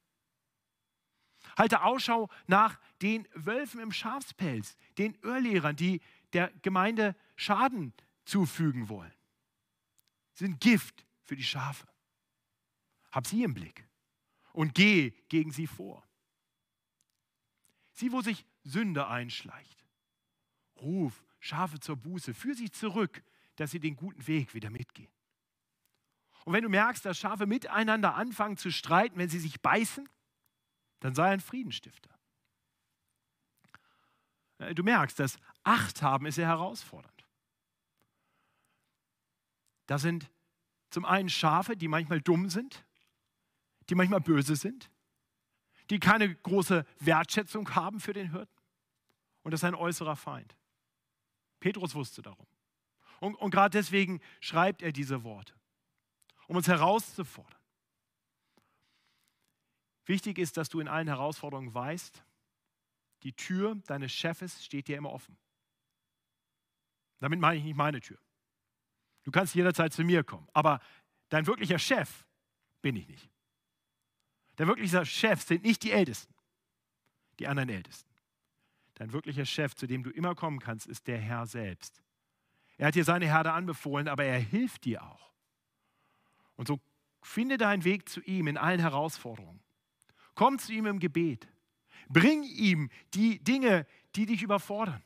Halte 1.57 1.83
Ausschau 1.83 2.29
nach 2.47 2.79
den 3.01 3.27
Wölfen 3.33 3.79
im 3.79 3.91
Schafspelz, 3.91 4.77
den 4.97 5.15
Irrlehrern, 5.23 5.75
die 5.75 6.01
der 6.33 6.51
Gemeinde 6.61 7.15
Schaden 7.35 7.93
zufügen 8.25 8.89
wollen. 8.89 9.13
Sie 10.33 10.45
sind 10.45 10.59
Gift 10.59 11.05
für 11.23 11.35
die 11.35 11.43
Schafe. 11.43 11.87
Hab 13.11 13.27
sie 13.27 13.43
im 13.43 13.53
Blick 13.53 13.87
und 14.53 14.73
geh 14.73 15.11
gegen 15.27 15.51
sie 15.51 15.67
vor. 15.67 16.07
Sie, 17.91 18.11
wo 18.11 18.21
sich 18.21 18.45
Sünde 18.63 19.07
einschleicht. 19.07 19.85
Ruf 20.77 21.23
Schafe 21.39 21.79
zur 21.79 21.97
Buße, 21.97 22.33
führ 22.33 22.55
sie 22.55 22.69
zurück, 22.69 23.23
dass 23.55 23.71
sie 23.71 23.79
den 23.79 23.95
guten 23.95 24.25
Weg 24.27 24.53
wieder 24.53 24.69
mitgehen. 24.69 25.11
Und 26.45 26.53
wenn 26.53 26.63
du 26.63 26.69
merkst, 26.69 27.05
dass 27.05 27.19
Schafe 27.19 27.45
miteinander 27.45 28.15
anfangen 28.15 28.57
zu 28.57 28.71
streiten, 28.71 29.17
wenn 29.17 29.29
sie 29.29 29.39
sich 29.39 29.61
beißen, 29.61 30.07
dann 31.01 31.13
sei 31.13 31.31
ein 31.31 31.41
Friedenstifter. 31.41 32.09
Äh, 34.59 34.73
du 34.73 34.83
merkst, 34.83 35.19
das 35.19 35.37
Acht 35.63 36.01
haben 36.01 36.25
ist 36.25 36.35
sehr 36.35 36.47
herausfordernd. 36.47 37.27
Da 39.87 39.99
sind 39.99 40.31
zum 40.89 41.05
einen 41.05 41.29
Schafe, 41.29 41.75
die 41.75 41.87
manchmal 41.87 42.21
dumm 42.21 42.49
sind, 42.49 42.85
die 43.89 43.95
manchmal 43.95 44.21
böse 44.21 44.55
sind, 44.55 44.89
die 45.89 45.99
keine 45.99 46.33
große 46.33 46.85
Wertschätzung 46.99 47.75
haben 47.75 47.99
für 47.99 48.13
den 48.13 48.31
Hirten. 48.31 48.61
Und 49.43 49.51
das 49.51 49.61
ist 49.61 49.65
ein 49.65 49.75
äußerer 49.75 50.15
Feind. 50.15 50.55
Petrus 51.59 51.93
wusste 51.93 52.21
darum. 52.21 52.47
Und, 53.19 53.35
und 53.35 53.51
gerade 53.51 53.77
deswegen 53.77 54.21
schreibt 54.39 54.81
er 54.81 54.91
diese 54.91 55.23
Worte, 55.23 55.53
um 56.47 56.55
uns 56.55 56.67
herauszufordern. 56.67 57.60
Wichtig 60.05 60.37
ist, 60.37 60.57
dass 60.57 60.69
du 60.69 60.79
in 60.79 60.87
allen 60.87 61.07
Herausforderungen 61.07 61.73
weißt, 61.73 62.23
die 63.23 63.33
Tür 63.33 63.75
deines 63.85 64.11
Chefes 64.11 64.65
steht 64.65 64.87
dir 64.87 64.97
immer 64.97 65.11
offen. 65.11 65.37
Damit 67.19 67.39
meine 67.39 67.57
ich 67.57 67.63
nicht 67.63 67.75
meine 67.75 68.01
Tür. 68.01 68.17
Du 69.23 69.31
kannst 69.31 69.53
jederzeit 69.53 69.93
zu 69.93 70.03
mir 70.03 70.23
kommen, 70.23 70.47
aber 70.53 70.81
dein 71.29 71.45
wirklicher 71.45 71.77
Chef 71.77 72.25
bin 72.81 72.95
ich 72.95 73.07
nicht. 73.07 73.29
Der 74.57 74.67
wirkliche 74.67 75.05
Chef 75.05 75.41
sind 75.43 75.63
nicht 75.63 75.83
die 75.83 75.91
Ältesten, 75.91 76.33
die 77.39 77.47
anderen 77.47 77.69
Ältesten. 77.69 78.09
Dein 78.95 79.13
wirklicher 79.13 79.45
Chef, 79.45 79.75
zu 79.75 79.87
dem 79.87 80.03
du 80.03 80.09
immer 80.09 80.35
kommen 80.35 80.59
kannst, 80.59 80.87
ist 80.87 81.07
der 81.07 81.19
Herr 81.19 81.45
selbst. 81.45 82.03
Er 82.77 82.87
hat 82.87 82.95
dir 82.95 83.03
seine 83.03 83.25
Herde 83.25 83.51
anbefohlen, 83.53 84.07
aber 84.07 84.23
er 84.23 84.39
hilft 84.39 84.85
dir 84.85 85.03
auch. 85.03 85.31
Und 86.55 86.67
so 86.67 86.79
finde 87.21 87.57
deinen 87.57 87.83
Weg 87.83 88.09
zu 88.09 88.21
ihm 88.21 88.47
in 88.47 88.57
allen 88.57 88.79
Herausforderungen. 88.79 89.61
Komm 90.35 90.59
zu 90.59 90.71
ihm 90.73 90.85
im 90.85 90.99
Gebet. 90.99 91.47
Bring 92.09 92.43
ihm 92.43 92.89
die 93.13 93.43
Dinge, 93.43 93.85
die 94.15 94.25
dich 94.25 94.43
überfordern. 94.43 95.03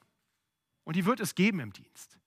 Und 0.84 0.96
die 0.96 1.06
wird 1.06 1.20
es 1.20 1.36
geben 1.36 1.60
im 1.60 1.74
Dienst. 1.74 2.20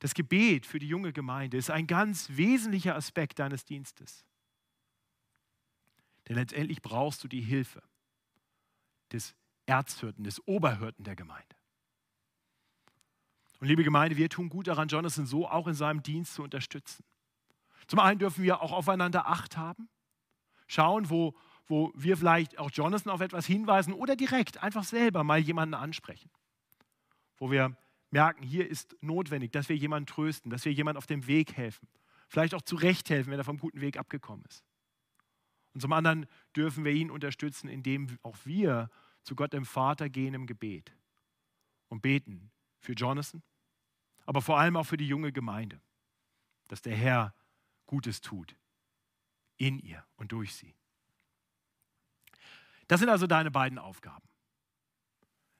Das 0.00 0.14
Gebet 0.14 0.66
für 0.66 0.78
die 0.78 0.88
junge 0.88 1.12
Gemeinde 1.12 1.56
ist 1.56 1.70
ein 1.70 1.86
ganz 1.86 2.28
wesentlicher 2.30 2.94
Aspekt 2.94 3.38
deines 3.38 3.64
Dienstes. 3.64 4.24
Denn 6.28 6.36
letztendlich 6.36 6.82
brauchst 6.82 7.22
du 7.24 7.28
die 7.28 7.40
Hilfe 7.40 7.82
des 9.12 9.34
Erzhirten, 9.66 10.24
des 10.24 10.46
Oberhirten 10.46 11.04
der 11.04 11.16
Gemeinde. 11.16 11.56
Und 13.60 13.68
liebe 13.68 13.84
Gemeinde, 13.84 14.16
wir 14.16 14.28
tun 14.28 14.48
gut 14.48 14.66
daran, 14.66 14.88
Jonathan 14.88 15.26
so 15.26 15.48
auch 15.48 15.66
in 15.66 15.74
seinem 15.74 16.02
Dienst 16.02 16.34
zu 16.34 16.42
unterstützen. 16.42 17.04
Zum 17.86 17.98
einen 17.98 18.18
dürfen 18.18 18.42
wir 18.42 18.60
auch 18.60 18.72
aufeinander 18.72 19.26
Acht 19.26 19.56
haben, 19.56 19.88
schauen, 20.66 21.10
wo, 21.10 21.34
wo 21.66 21.92
wir 21.94 22.16
vielleicht 22.16 22.58
auch 22.58 22.70
Jonathan 22.70 23.12
auf 23.12 23.20
etwas 23.20 23.46
hinweisen 23.46 23.92
oder 23.92 24.16
direkt 24.16 24.62
einfach 24.62 24.84
selber 24.84 25.24
mal 25.24 25.38
jemanden 25.38 25.74
ansprechen. 25.74 26.30
Wo 27.36 27.50
wir 27.50 27.76
merken, 28.10 28.42
hier 28.42 28.68
ist 28.68 28.96
notwendig, 29.00 29.52
dass 29.52 29.68
wir 29.68 29.76
jemanden 29.76 30.06
trösten, 30.06 30.50
dass 30.50 30.64
wir 30.64 30.72
jemanden 30.72 30.98
auf 30.98 31.06
dem 31.06 31.26
Weg 31.26 31.56
helfen. 31.56 31.88
Vielleicht 32.28 32.54
auch 32.54 32.62
zurecht 32.62 33.10
helfen, 33.10 33.30
wenn 33.30 33.38
er 33.38 33.44
vom 33.44 33.58
guten 33.58 33.80
Weg 33.80 33.98
abgekommen 33.98 34.44
ist. 34.46 34.64
Und 35.72 35.80
zum 35.80 35.92
anderen 35.92 36.26
dürfen 36.54 36.84
wir 36.84 36.92
ihn 36.92 37.10
unterstützen, 37.10 37.68
indem 37.68 38.18
auch 38.22 38.36
wir 38.44 38.90
zu 39.22 39.34
Gott 39.34 39.52
dem 39.52 39.64
Vater 39.64 40.08
gehen 40.08 40.34
im 40.34 40.46
Gebet 40.46 40.94
und 41.88 42.02
beten 42.02 42.52
für 42.78 42.92
Jonathan, 42.92 43.42
aber 44.26 44.40
vor 44.40 44.58
allem 44.58 44.76
auch 44.76 44.84
für 44.84 44.96
die 44.96 45.08
junge 45.08 45.32
Gemeinde, 45.32 45.80
dass 46.68 46.82
der 46.82 46.96
Herr 46.96 47.34
Gutes 47.86 48.20
tut 48.20 48.56
in 49.56 49.78
ihr 49.78 50.04
und 50.16 50.32
durch 50.32 50.54
sie. 50.54 50.74
Das 52.88 53.00
sind 53.00 53.08
also 53.08 53.26
deine 53.26 53.50
beiden 53.50 53.78
Aufgaben. 53.78 54.28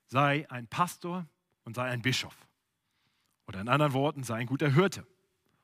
Sei 0.07 0.49
ein 0.51 0.67
Pastor 0.67 1.27
und 1.65 1.77
sei 1.77 1.89
ein 1.89 2.03
Bischof. 2.03 2.37
Oder 3.47 3.61
in 3.61 3.69
anderen 3.69 3.93
Worten, 3.93 4.23
sei 4.23 4.37
ein 4.37 4.47
guter 4.47 4.71
Hirte 4.71 5.07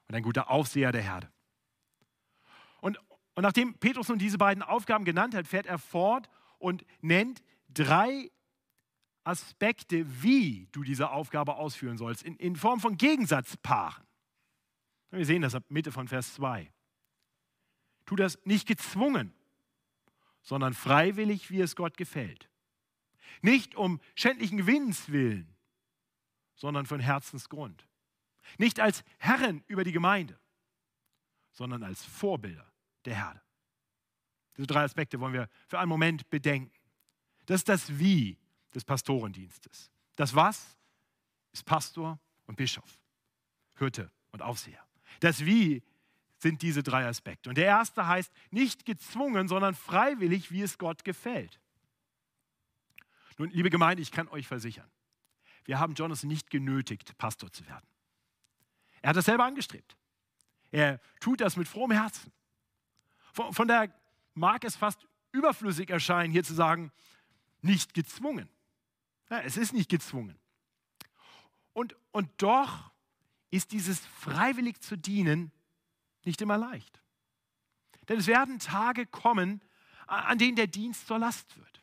und 0.08 0.14
ein 0.14 0.22
guter 0.22 0.50
Aufseher 0.50 0.92
der 0.92 1.02
Herde. 1.02 1.30
Und, 2.80 2.98
und 3.34 3.42
nachdem 3.42 3.74
Petrus 3.74 4.08
nun 4.08 4.18
diese 4.18 4.38
beiden 4.38 4.62
Aufgaben 4.62 5.04
genannt 5.04 5.34
hat, 5.34 5.46
fährt 5.46 5.66
er 5.66 5.78
fort 5.78 6.28
und 6.58 6.84
nennt 7.00 7.42
drei 7.68 8.30
Aspekte, 9.24 10.22
wie 10.22 10.68
du 10.72 10.82
diese 10.82 11.10
Aufgabe 11.10 11.56
ausführen 11.56 11.98
sollst, 11.98 12.22
in, 12.22 12.36
in 12.36 12.56
Form 12.56 12.80
von 12.80 12.96
Gegensatzpaaren. 12.96 14.04
Wir 15.10 15.26
sehen 15.26 15.42
das 15.42 15.54
ab 15.54 15.64
Mitte 15.68 15.92
von 15.92 16.08
Vers 16.08 16.34
2. 16.34 16.72
Tu 18.10 18.16
das 18.16 18.44
nicht 18.44 18.66
gezwungen, 18.66 19.32
sondern 20.42 20.74
freiwillig, 20.74 21.48
wie 21.52 21.60
es 21.60 21.76
Gott 21.76 21.96
gefällt. 21.96 22.50
Nicht 23.40 23.76
um 23.76 24.00
schändlichen 24.16 24.58
Gewinns 24.58 25.10
willen, 25.10 25.54
sondern 26.56 26.86
von 26.86 26.98
Herzensgrund. 26.98 27.86
Nicht 28.58 28.80
als 28.80 29.04
Herren 29.18 29.62
über 29.68 29.84
die 29.84 29.92
Gemeinde, 29.92 30.36
sondern 31.52 31.84
als 31.84 32.04
Vorbilder 32.04 32.66
der 33.04 33.14
Herde. 33.14 33.40
Diese 34.56 34.66
drei 34.66 34.82
Aspekte 34.82 35.20
wollen 35.20 35.34
wir 35.34 35.48
für 35.68 35.78
einen 35.78 35.88
Moment 35.88 36.28
bedenken. 36.30 36.76
Das 37.46 37.60
ist 37.60 37.68
das 37.68 37.96
Wie 38.00 38.36
des 38.74 38.84
Pastorendienstes. 38.84 39.88
Das 40.16 40.34
Was 40.34 40.76
ist 41.52 41.64
Pastor 41.64 42.18
und 42.46 42.56
Bischof, 42.56 43.00
Hirte 43.78 44.10
und 44.32 44.42
Aufseher. 44.42 44.84
Das 45.20 45.44
Wie 45.44 45.84
sind 46.40 46.62
diese 46.62 46.82
drei 46.82 47.06
Aspekte. 47.06 47.50
Und 47.50 47.56
der 47.56 47.66
erste 47.66 48.06
heißt 48.06 48.32
nicht 48.50 48.86
gezwungen, 48.86 49.46
sondern 49.46 49.74
freiwillig, 49.74 50.50
wie 50.50 50.62
es 50.62 50.78
Gott 50.78 51.04
gefällt. 51.04 51.60
Nun, 53.38 53.50
liebe 53.50 53.70
Gemeinde, 53.70 54.02
ich 54.02 54.10
kann 54.10 54.28
euch 54.28 54.46
versichern, 54.46 54.90
wir 55.64 55.78
haben 55.78 55.94
Jonathan 55.94 56.28
nicht 56.28 56.50
genötigt, 56.50 57.16
Pastor 57.18 57.52
zu 57.52 57.66
werden. 57.66 57.86
Er 59.02 59.10
hat 59.10 59.16
das 59.16 59.26
selber 59.26 59.44
angestrebt. 59.44 59.96
Er 60.70 61.00
tut 61.20 61.40
das 61.40 61.56
mit 61.56 61.68
frohem 61.68 61.90
Herzen. 61.90 62.32
Von, 63.32 63.52
von 63.52 63.68
daher 63.68 63.92
mag 64.34 64.64
es 64.64 64.76
fast 64.76 65.06
überflüssig 65.32 65.90
erscheinen, 65.90 66.32
hier 66.32 66.44
zu 66.44 66.54
sagen, 66.54 66.90
nicht 67.60 67.94
gezwungen. 67.94 68.48
Ja, 69.28 69.40
es 69.40 69.56
ist 69.56 69.72
nicht 69.72 69.90
gezwungen. 69.90 70.38
Und, 71.72 71.94
und 72.10 72.30
doch 72.38 72.90
ist 73.50 73.72
dieses 73.72 74.00
freiwillig 74.00 74.80
zu 74.80 74.96
dienen 74.96 75.52
nicht 76.24 76.40
immer 76.40 76.58
leicht. 76.58 77.00
Denn 78.08 78.18
es 78.18 78.26
werden 78.26 78.58
Tage 78.58 79.06
kommen, 79.06 79.62
an 80.06 80.38
denen 80.38 80.56
der 80.56 80.66
Dienst 80.66 81.06
zur 81.06 81.18
Last 81.18 81.56
wird. 81.56 81.82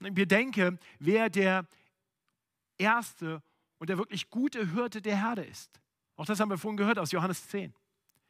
Und 0.00 0.14
denken, 0.30 0.78
wer 0.98 1.30
der 1.30 1.66
erste 2.78 3.42
und 3.78 3.90
der 3.90 3.98
wirklich 3.98 4.30
gute 4.30 4.72
Hirte 4.72 5.00
der 5.02 5.16
Herde 5.16 5.44
ist. 5.44 5.80
Auch 6.16 6.26
das 6.26 6.40
haben 6.40 6.50
wir 6.50 6.58
vorhin 6.58 6.76
gehört 6.76 6.98
aus 6.98 7.12
Johannes 7.12 7.48
10. 7.48 7.74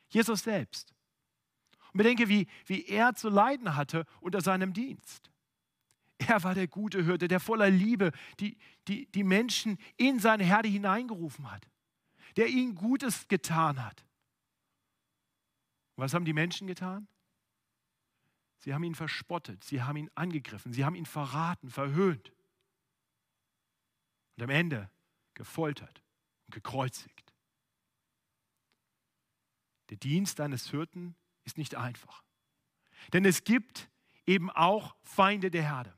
Jesus 0.09 0.43
selbst. 0.43 0.95
Und 1.93 1.99
bedenke, 1.99 2.29
wie, 2.29 2.49
wie 2.67 2.85
er 2.87 3.15
zu 3.15 3.29
leiden 3.29 3.77
hatte 3.77 4.07
unter 4.21 4.41
seinem 4.41 4.73
Dienst. 4.73 5.31
Er 6.19 6.43
war 6.43 6.55
der 6.55 6.69
gute 6.69 7.05
Hirte, 7.05 7.29
der 7.29 7.41
voller 7.41 7.71
Liebe 7.71 8.13
die, 8.41 8.57
die, 8.89 9.07
die 9.13 9.25
Menschen 9.25 9.79
in 9.97 10.19
seine 10.21 10.45
Herde 10.45 10.69
hineingerufen 10.69 11.51
hat, 11.51 11.69
der 12.37 12.49
ihnen 12.49 12.75
Gutes 12.75 13.29
getan 13.29 13.85
hat. 13.85 14.05
Und 15.97 16.03
was 16.03 16.15
haben 16.15 16.25
die 16.25 16.33
Menschen 16.33 16.67
getan? 16.67 17.07
Sie 18.59 18.73
haben 18.73 18.83
ihn 18.83 18.95
verspottet, 18.95 19.63
sie 19.63 19.83
haben 19.83 19.97
ihn 19.97 20.11
angegriffen, 20.15 20.73
sie 20.73 20.85
haben 20.85 20.95
ihn 20.95 21.07
verraten, 21.07 21.71
verhöhnt 21.71 22.33
und 24.37 24.43
am 24.43 24.51
Ende 24.51 24.91
gefoltert 25.35 26.03
und 26.47 26.55
gekreuzigt. 26.55 27.35
Der 29.91 29.99
Dienst 29.99 30.41
eines 30.41 30.71
Hirten 30.71 31.15
ist 31.45 31.59
nicht 31.59 31.75
einfach. 31.75 32.25
Denn 33.13 33.25
es 33.25 33.45
gibt 33.45 33.91
eben 34.27 34.51
auch 34.51 34.97
Feinde 35.03 35.51
der 35.51 35.63
Herde. 35.63 35.97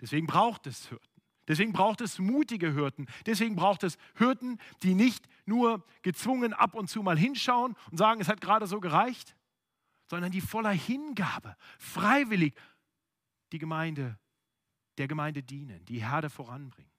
Deswegen 0.00 0.26
braucht 0.26 0.66
es 0.66 0.88
Hirten. 0.88 1.09
Deswegen 1.50 1.72
braucht 1.72 2.00
es 2.00 2.20
mutige 2.20 2.74
Hirten. 2.74 3.08
Deswegen 3.26 3.56
braucht 3.56 3.82
es 3.82 3.98
Hirten, 4.16 4.58
die 4.84 4.94
nicht 4.94 5.26
nur 5.46 5.84
gezwungen 6.02 6.52
ab 6.52 6.76
und 6.76 6.88
zu 6.88 7.02
mal 7.02 7.18
hinschauen 7.18 7.74
und 7.90 7.98
sagen, 7.98 8.20
es 8.20 8.28
hat 8.28 8.40
gerade 8.40 8.68
so 8.68 8.78
gereicht, 8.78 9.34
sondern 10.06 10.30
die 10.30 10.42
voller 10.42 10.70
Hingabe, 10.70 11.56
freiwillig 11.76 12.54
die 13.50 13.58
Gemeinde, 13.58 14.16
der 14.96 15.08
Gemeinde 15.08 15.42
dienen, 15.42 15.84
die 15.86 16.04
Herde 16.04 16.30
voranbringen. 16.30 16.92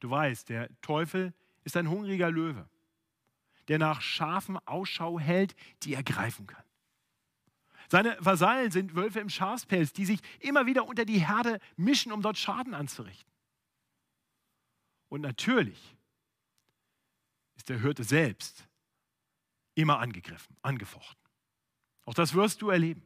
Du 0.00 0.10
weißt, 0.10 0.50
der 0.50 0.68
Teufel 0.82 1.32
ist 1.64 1.78
ein 1.78 1.88
hungriger 1.88 2.30
Löwe, 2.30 2.68
der 3.68 3.78
nach 3.78 4.02
Schafen 4.02 4.58
Ausschau 4.66 5.18
hält, 5.18 5.56
die 5.84 5.94
er 5.94 6.02
greifen 6.02 6.46
kann. 6.46 6.64
Seine 7.90 8.16
Vasallen 8.20 8.70
sind 8.70 8.94
Wölfe 8.94 9.18
im 9.18 9.28
Schafspelz, 9.28 9.92
die 9.92 10.04
sich 10.04 10.20
immer 10.38 10.64
wieder 10.66 10.86
unter 10.86 11.04
die 11.04 11.26
Herde 11.26 11.58
mischen, 11.76 12.12
um 12.12 12.22
dort 12.22 12.38
Schaden 12.38 12.72
anzurichten. 12.72 13.28
Und 15.08 15.22
natürlich 15.22 15.96
ist 17.56 17.68
der 17.68 17.80
Hirte 17.80 18.04
selbst 18.04 18.68
immer 19.74 19.98
angegriffen, 19.98 20.56
angefochten. 20.62 21.20
Auch 22.04 22.14
das 22.14 22.32
wirst 22.34 22.62
du 22.62 22.70
erleben. 22.70 23.04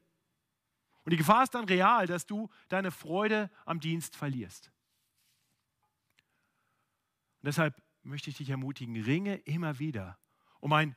Und 1.05 1.13
die 1.13 1.17
Gefahr 1.17 1.45
ist 1.45 1.55
dann 1.55 1.65
real, 1.65 2.07
dass 2.07 2.27
du 2.27 2.51
deine 2.69 2.91
Freude 2.91 3.51
am 3.65 3.81
Dienst 3.81 4.17
verlierst. 4.17 4.71
Und 7.41 7.47
deshalb 7.47 7.83
möchte 8.03 8.29
ich 8.29 8.37
dich 8.37 8.51
ermutigen, 8.51 9.03
ringe 9.03 9.37
immer 9.37 9.79
wieder 9.79 10.19
um 10.61 10.75
ein 10.75 10.95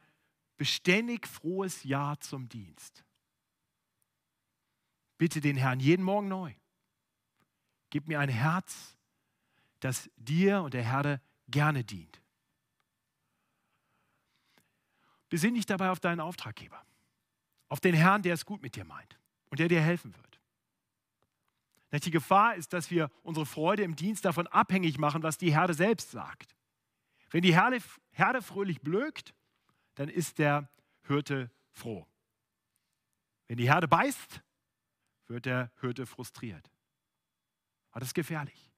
beständig 0.58 1.26
frohes 1.26 1.86
Ja 1.86 2.18
zum 2.20 2.50
Dienst. 2.50 3.07
Bitte 5.18 5.42
den 5.42 5.58
Herrn 5.58 5.80
jeden 5.80 6.04
Morgen 6.04 6.28
neu. 6.28 6.54
Gib 7.90 8.08
mir 8.08 8.20
ein 8.20 8.30
Herz, 8.30 8.96
das 9.80 10.10
dir 10.16 10.62
und 10.62 10.74
der 10.74 10.84
Herde 10.84 11.22
gerne 11.48 11.84
dient. 11.84 12.22
Besinn 15.30 15.56
dich 15.56 15.66
dabei 15.66 15.90
auf 15.90 16.00
deinen 16.00 16.20
Auftraggeber, 16.20 16.86
auf 17.70 17.80
den 17.80 17.96
Herrn, 17.96 18.22
der 18.22 18.34
es 18.34 18.46
gut 18.46 18.62
mit 18.62 18.76
dir 18.76 18.86
meint 18.86 19.20
und 19.50 19.60
der 19.60 19.68
dir 19.68 19.82
helfen 19.82 20.16
wird. 20.16 20.28
Die 22.04 22.12
Gefahr 22.12 22.56
ist, 22.56 22.74
dass 22.74 22.92
wir 22.92 23.10
unsere 23.24 23.46
Freude 23.46 23.84
im 23.84 23.96
Dienst 23.96 24.26
davon 24.26 24.46
abhängig 24.48 24.98
machen, 24.98 25.24
was 25.24 25.38
die 25.38 25.54
Herde 25.54 25.74
selbst 25.74 26.12
sagt. 26.12 26.56
Wenn 27.32 27.42
die 27.42 27.56
Herde, 27.56 27.80
Herde 28.12 28.42
fröhlich 28.42 28.82
blökt, 28.82 29.34
dann 29.96 30.10
ist 30.10 30.38
der 30.38 30.70
Hirte 31.04 31.50
froh. 31.72 32.06
Wenn 33.48 33.58
die 33.58 33.70
Herde 33.70 33.88
beißt, 33.88 34.42
wird 35.28 35.46
der 35.46 35.72
Hirte 35.82 36.06
frustriert. 36.06 36.72
Aber 37.92 38.02
das 38.02 38.10
ist 38.10 38.16
gefährlich. 38.16 38.72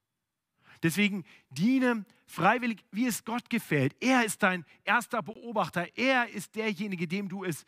Deswegen 0.83 1.25
diene 1.49 2.05
freiwillig, 2.25 2.85
wie 2.91 3.07
es 3.07 3.25
Gott 3.25 3.49
gefällt. 3.49 3.95
Er 4.01 4.23
ist 4.23 4.43
dein 4.43 4.65
erster 4.83 5.21
Beobachter. 5.21 5.97
Er 5.97 6.29
ist 6.29 6.55
derjenige, 6.55 7.07
dem 7.07 7.27
du 7.27 7.43
es 7.43 7.65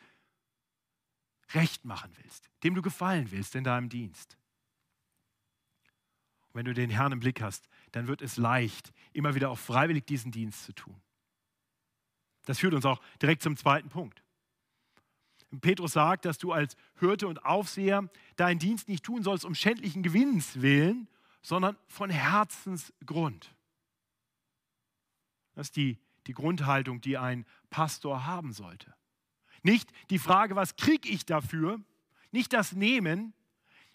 recht 1.54 1.84
machen 1.84 2.12
willst, 2.22 2.50
dem 2.64 2.76
du 2.76 2.82
gefallen 2.82 3.32
willst 3.32 3.56
in 3.56 3.64
deinem 3.64 3.90
Dienst. 3.90 4.38
Und 6.48 6.56
wenn 6.56 6.66
du 6.66 6.74
den 6.74 6.90
Herrn 6.90 7.12
im 7.12 7.20
Blick 7.20 7.42
hast, 7.42 7.68
dann 7.92 8.08
wird 8.08 8.22
es 8.22 8.38
leicht, 8.38 8.94
immer 9.12 9.36
wieder 9.36 9.50
auch 9.50 9.60
freiwillig 9.60 10.06
diesen 10.06 10.32
Dienst 10.32 10.64
zu 10.64 10.74
tun. 10.74 11.02
Das 12.46 12.60
führt 12.60 12.74
uns 12.74 12.86
auch 12.86 13.02
direkt 13.22 13.44
zum 13.44 13.58
zweiten 13.58 13.90
Punkt. 13.90 14.21
Petrus 15.60 15.94
sagt, 15.94 16.26
dass 16.26 16.38
du 16.38 16.54
als 16.54 16.78
Hirte 17.00 17.28
und 17.28 17.46
Aufseher 17.46 18.10
deinen 18.38 18.60
Dienst 18.60 18.88
nicht 18.88 19.04
tun 19.04 19.24
sollst 19.24 19.44
um 19.44 19.54
schändlichen 19.54 20.04
Gewinns 20.04 20.62
willen, 20.62 21.08
sondern 21.42 21.78
von 21.88 22.10
Herzensgrund. 22.10 23.54
Das 25.56 25.68
ist 25.68 25.76
die, 25.76 26.00
die 26.28 26.34
Grundhaltung, 26.34 27.02
die 27.02 27.18
ein 27.18 27.46
Pastor 27.70 28.26
haben 28.26 28.54
sollte. 28.54 28.94
Nicht 29.64 29.92
die 30.10 30.20
Frage, 30.20 30.56
was 30.56 30.76
kriege 30.76 31.10
ich 31.10 31.26
dafür? 31.26 31.82
Nicht 32.32 32.54
das 32.54 32.72
Nehmen. 32.72 33.34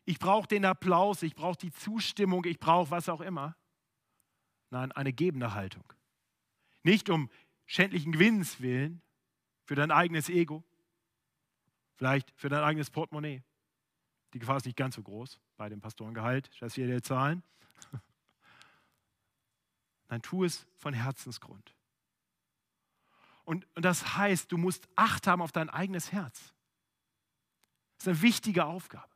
Ich 0.05 0.19
brauche 0.19 0.47
den 0.47 0.65
Applaus, 0.65 1.23
ich 1.23 1.35
brauche 1.35 1.59
die 1.59 1.73
Zustimmung, 1.73 2.45
ich 2.45 2.59
brauche 2.59 2.91
was 2.91 3.09
auch 3.09 3.21
immer. 3.21 3.57
Nein, 4.71 4.93
eine 4.93 5.13
gebende 5.13 5.55
Haltung. 5.55 5.85
Nicht 6.83 7.09
um 7.09 7.31
schändlichen 7.65 8.13
Gewinns 8.13 8.61
willen, 8.61 9.01
für 9.65 9.75
dein 9.75 9.91
eigenes 9.91 10.29
Ego, 10.29 10.63
Vielleicht 11.97 12.31
für 12.37 12.49
dein 12.49 12.63
eigenes 12.63 12.91
Portemonnaie. 12.91 13.43
Die 14.35 14.39
Gefahr 14.39 14.59
ist 14.59 14.67
nicht 14.67 14.77
ganz 14.77 14.95
so 14.95 15.03
groß 15.03 15.41
bei 15.57 15.69
dem 15.69 15.81
Pastorengehalt, 15.81 16.51
dass 16.61 16.77
wir 16.77 16.87
dir 16.87 17.03
zahlen. 17.03 17.43
Nein, 20.09 20.23
tu 20.23 20.45
es 20.45 20.67
von 20.77 20.93
Herzensgrund. 20.93 21.75
Und, 23.45 23.67
und 23.75 23.85
das 23.85 24.17
heißt, 24.17 24.53
du 24.53 24.59
musst 24.59 24.89
Acht 24.97 25.27
haben 25.27 25.41
auf 25.41 25.53
dein 25.53 25.71
eigenes 25.71 26.13
Herz. 26.13 26.53
Das 27.97 28.07
ist 28.07 28.09
eine 28.09 28.23
wichtige 28.23 28.67
Aufgabe. 28.67 29.09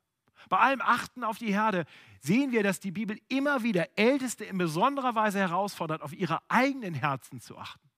Bei 0.49 0.59
allem 0.59 0.81
Achten 0.81 1.23
auf 1.23 1.37
die 1.37 1.53
Herde 1.53 1.85
sehen 2.21 2.51
wir, 2.51 2.63
dass 2.63 2.81
die 2.81 2.93
Bibel 2.93 3.21
immer 3.29 3.63
wieder 3.63 3.99
Älteste 3.99 4.45
in 4.45 4.57
besonderer 4.57 5.15
Weise 5.15 5.39
herausfordert, 5.39 6.01
auf 6.01 6.15
ihre 6.15 6.41
eigenen 6.49 6.95
Herzen 6.95 7.41
zu 7.41 7.59
achten. 7.59 7.90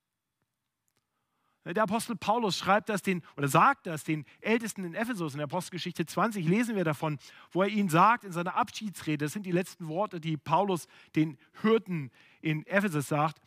Der 1.65 1.83
Apostel 1.83 2.17
Paulus 2.17 2.57
schreibt 2.57 2.89
das 2.89 3.01
den 3.01 3.23
oder 3.37 3.47
sagt 3.47 3.87
das 3.87 4.03
den 4.03 4.25
Ältesten 4.41 4.83
in 4.83 4.95
Ephesus 4.95 5.33
in 5.33 5.37
der 5.37 5.45
Apostelgeschichte 5.45 6.05
20 6.05 6.45
lesen 6.45 6.75
wir 6.75 6.83
davon, 6.83 7.19
wo 7.51 7.61
er 7.61 7.69
ihnen 7.69 7.87
sagt 7.87 8.25
in 8.25 8.33
seiner 8.33 8.55
Abschiedsrede, 8.55 9.25
das 9.25 9.31
sind 9.31 9.45
die 9.45 9.51
letzten 9.51 9.87
Worte, 9.87 10.19
die 10.19 10.35
Paulus 10.35 10.87
den 11.15 11.37
Hürden 11.61 12.11
in 12.41 12.65
Ephesus 12.67 13.07
sagt, 13.07 13.41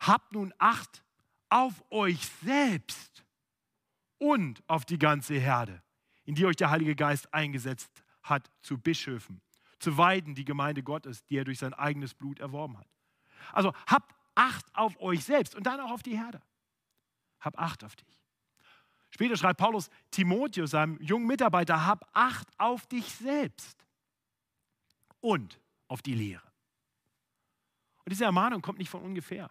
habt 0.00 0.32
nun 0.32 0.52
Acht 0.58 1.04
auf 1.48 1.84
euch 1.90 2.26
selbst 2.44 3.24
und 4.18 4.60
auf 4.66 4.84
die 4.84 4.98
ganze 4.98 5.34
Herde, 5.34 5.82
in 6.24 6.34
die 6.34 6.46
euch 6.46 6.56
der 6.56 6.70
Heilige 6.70 6.96
Geist 6.96 7.32
eingesetzt 7.32 8.02
hat 8.24 8.50
zu 8.60 8.76
Bischöfen, 8.76 9.40
zu 9.78 9.96
weiden 9.96 10.34
die 10.34 10.44
Gemeinde 10.44 10.82
Gottes, 10.82 11.24
die 11.26 11.36
er 11.36 11.44
durch 11.44 11.60
sein 11.60 11.74
eigenes 11.74 12.12
Blut 12.12 12.40
erworben 12.40 12.76
hat. 12.76 12.88
Also 13.52 13.72
habt 13.86 14.14
Acht 14.38 14.66
auf 14.74 15.00
euch 15.00 15.24
selbst 15.24 15.54
und 15.54 15.66
dann 15.66 15.80
auch 15.80 15.92
auf 15.92 16.02
die 16.02 16.18
Herde 16.18 16.42
hab 17.40 17.58
Acht 17.58 17.84
auf 17.84 17.96
dich. 17.96 18.20
Später 19.10 19.36
schreibt 19.36 19.60
Paulus 19.60 19.88
Timotheus, 20.10 20.72
seinem 20.72 21.00
jungen 21.00 21.26
Mitarbeiter, 21.26 21.86
hab 21.86 22.08
Acht 22.12 22.48
auf 22.58 22.86
dich 22.86 23.14
selbst 23.14 23.86
und 25.20 25.60
auf 25.88 26.02
die 26.02 26.14
Lehre. 26.14 26.46
Und 28.04 28.10
diese 28.10 28.24
Ermahnung 28.24 28.62
kommt 28.62 28.78
nicht 28.78 28.90
von 28.90 29.02
ungefähr. 29.02 29.50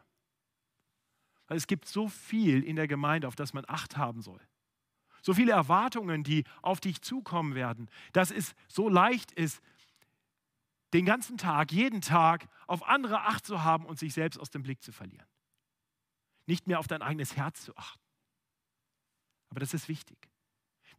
Weil 1.47 1.57
es 1.57 1.67
gibt 1.67 1.87
so 1.87 2.07
viel 2.07 2.63
in 2.63 2.75
der 2.75 2.87
Gemeinde, 2.87 3.27
auf 3.27 3.35
das 3.35 3.53
man 3.53 3.65
Acht 3.67 3.97
haben 3.97 4.21
soll. 4.21 4.41
So 5.21 5.33
viele 5.33 5.53
Erwartungen, 5.53 6.23
die 6.23 6.43
auf 6.61 6.79
dich 6.79 7.01
zukommen 7.01 7.55
werden, 7.55 7.89
dass 8.13 8.31
es 8.31 8.53
so 8.67 8.89
leicht 8.89 9.31
ist, 9.31 9.61
den 10.93 11.05
ganzen 11.05 11.37
Tag, 11.37 11.71
jeden 11.71 12.01
Tag 12.01 12.47
auf 12.67 12.87
andere 12.87 13.21
Acht 13.23 13.45
zu 13.45 13.63
haben 13.63 13.85
und 13.85 13.99
sich 13.99 14.13
selbst 14.13 14.39
aus 14.39 14.51
dem 14.51 14.63
Blick 14.63 14.81
zu 14.81 14.91
verlieren 14.91 15.25
nicht 16.47 16.67
mehr 16.67 16.79
auf 16.79 16.87
dein 16.87 17.01
eigenes 17.01 17.35
Herz 17.35 17.63
zu 17.63 17.75
achten. 17.75 18.01
Aber 19.49 19.59
das 19.59 19.73
ist 19.73 19.87
wichtig. 19.87 20.17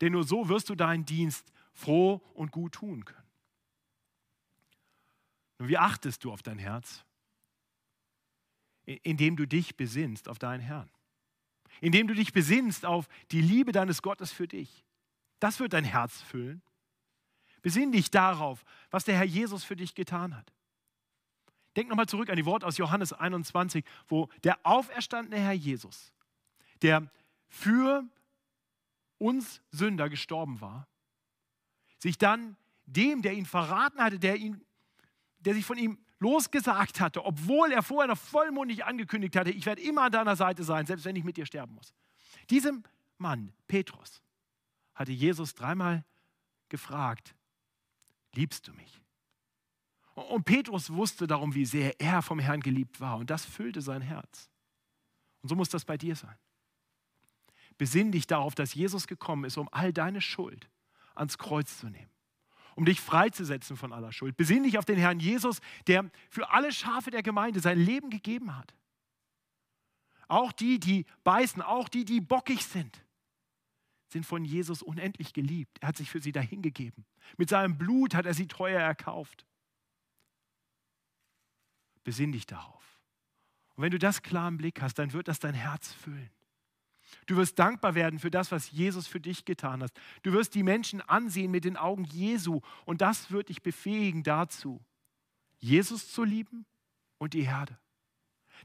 Denn 0.00 0.12
nur 0.12 0.24
so 0.24 0.48
wirst 0.48 0.68
du 0.68 0.74
deinen 0.74 1.04
Dienst 1.04 1.52
froh 1.72 2.22
und 2.34 2.52
gut 2.52 2.72
tun 2.72 3.04
können. 3.04 3.26
Nun, 5.58 5.68
wie 5.68 5.78
achtest 5.78 6.24
du 6.24 6.32
auf 6.32 6.42
dein 6.42 6.58
Herz? 6.58 7.04
Indem 8.84 9.36
du 9.36 9.46
dich 9.46 9.76
besinnst 9.76 10.28
auf 10.28 10.38
deinen 10.38 10.60
Herrn. 10.60 10.90
Indem 11.80 12.08
du 12.08 12.14
dich 12.14 12.32
besinnst 12.32 12.86
auf 12.86 13.08
die 13.30 13.40
Liebe 13.40 13.72
deines 13.72 14.02
Gottes 14.02 14.32
für 14.32 14.48
dich. 14.48 14.84
Das 15.40 15.60
wird 15.60 15.72
dein 15.72 15.84
Herz 15.84 16.22
füllen. 16.22 16.62
Besinn 17.62 17.92
dich 17.92 18.10
darauf, 18.10 18.64
was 18.90 19.04
der 19.04 19.16
Herr 19.16 19.24
Jesus 19.24 19.64
für 19.64 19.76
dich 19.76 19.94
getan 19.94 20.36
hat. 20.36 20.52
Denk 21.76 21.90
nochmal 21.90 22.08
zurück 22.08 22.30
an 22.30 22.36
die 22.36 22.46
Worte 22.46 22.66
aus 22.66 22.78
Johannes 22.78 23.12
21, 23.12 23.84
wo 24.08 24.28
der 24.42 24.58
auferstandene 24.64 25.38
Herr 25.38 25.52
Jesus, 25.52 26.12
der 26.82 27.10
für 27.48 28.04
uns 29.18 29.60
Sünder 29.70 30.08
gestorben 30.08 30.60
war, 30.60 30.88
sich 31.98 32.18
dann 32.18 32.56
dem, 32.86 33.22
der 33.22 33.34
ihn 33.34 33.46
verraten 33.46 34.00
hatte, 34.00 34.18
der, 34.18 34.36
ihn, 34.36 34.64
der 35.40 35.54
sich 35.54 35.64
von 35.64 35.76
ihm 35.76 35.98
losgesagt 36.18 37.00
hatte, 37.00 37.24
obwohl 37.24 37.72
er 37.72 37.82
vorher 37.82 38.08
noch 38.08 38.18
vollmundig 38.18 38.84
angekündigt 38.84 39.36
hatte, 39.36 39.50
ich 39.50 39.66
werde 39.66 39.82
immer 39.82 40.04
an 40.04 40.12
deiner 40.12 40.36
Seite 40.36 40.64
sein, 40.64 40.86
selbst 40.86 41.04
wenn 41.04 41.16
ich 41.16 41.24
mit 41.24 41.36
dir 41.36 41.46
sterben 41.46 41.74
muss. 41.74 41.92
Diesem 42.48 42.84
Mann, 43.18 43.52
Petrus, 43.68 44.22
hatte 44.94 45.12
Jesus 45.12 45.54
dreimal 45.54 46.04
gefragt, 46.68 47.34
liebst 48.34 48.66
du 48.66 48.72
mich? 48.72 49.00
Und 50.16 50.44
Petrus 50.44 50.90
wusste 50.90 51.26
darum, 51.26 51.54
wie 51.54 51.66
sehr 51.66 52.00
er 52.00 52.22
vom 52.22 52.38
Herrn 52.38 52.60
geliebt 52.60 53.00
war. 53.00 53.18
Und 53.18 53.30
das 53.30 53.44
füllte 53.44 53.82
sein 53.82 54.02
Herz. 54.02 54.48
Und 55.42 55.50
so 55.50 55.54
muss 55.54 55.68
das 55.68 55.84
bei 55.84 55.96
dir 55.96 56.16
sein. 56.16 56.36
Besinn 57.78 58.10
dich 58.10 58.26
darauf, 58.26 58.54
dass 58.54 58.74
Jesus 58.74 59.06
gekommen 59.06 59.44
ist, 59.44 59.58
um 59.58 59.68
all 59.70 59.92
deine 59.92 60.22
Schuld 60.22 60.70
ans 61.14 61.36
Kreuz 61.36 61.78
zu 61.78 61.88
nehmen. 61.88 62.10
um 62.76 62.84
dich 62.84 63.00
freizusetzen 63.00 63.76
von 63.76 63.92
aller 63.92 64.12
Schuld. 64.12 64.36
Besinn 64.36 64.62
dich 64.62 64.78
auf 64.78 64.84
den 64.84 64.98
Herrn 64.98 65.18
Jesus, 65.18 65.60
der 65.86 66.10
für 66.28 66.50
alle 66.50 66.70
Schafe 66.72 67.10
der 67.10 67.22
Gemeinde 67.22 67.58
sein 67.60 67.78
Leben 67.78 68.10
gegeben 68.10 68.54
hat. 68.54 68.74
Auch 70.28 70.52
die, 70.52 70.78
die 70.78 71.06
beißen, 71.24 71.62
auch 71.62 71.88
die, 71.88 72.04
die 72.04 72.20
bockig 72.20 72.64
sind, 72.64 73.02
sind 74.08 74.26
von 74.26 74.44
Jesus 74.44 74.82
unendlich 74.82 75.32
geliebt. 75.32 75.78
Er 75.80 75.88
hat 75.88 75.96
sich 75.96 76.10
für 76.10 76.20
sie 76.20 76.32
dahingegeben. 76.32 77.06
Mit 77.38 77.48
seinem 77.48 77.78
Blut 77.78 78.14
hat 78.14 78.26
er 78.26 78.34
sie 78.34 78.46
teuer 78.46 78.80
erkauft. 78.80 79.46
Besinn 82.06 82.30
dich 82.30 82.46
darauf. 82.46 83.00
Und 83.74 83.82
wenn 83.82 83.90
du 83.90 83.98
das 83.98 84.22
klar 84.22 84.46
im 84.46 84.58
Blick 84.58 84.80
hast, 84.80 84.94
dann 84.94 85.12
wird 85.12 85.26
das 85.26 85.40
dein 85.40 85.54
Herz 85.54 85.92
füllen. 85.92 86.30
Du 87.26 87.36
wirst 87.36 87.58
dankbar 87.58 87.96
werden 87.96 88.20
für 88.20 88.30
das, 88.30 88.52
was 88.52 88.70
Jesus 88.70 89.08
für 89.08 89.18
dich 89.18 89.44
getan 89.44 89.82
hat. 89.82 89.90
Du 90.22 90.32
wirst 90.32 90.54
die 90.54 90.62
Menschen 90.62 91.00
ansehen 91.00 91.50
mit 91.50 91.64
den 91.64 91.76
Augen 91.76 92.04
Jesu 92.04 92.60
und 92.84 93.00
das 93.00 93.32
wird 93.32 93.48
dich 93.48 93.60
befähigen 93.60 94.22
dazu, 94.22 94.80
Jesus 95.58 96.12
zu 96.12 96.22
lieben 96.22 96.64
und 97.18 97.34
die 97.34 97.44
Herde. 97.44 97.76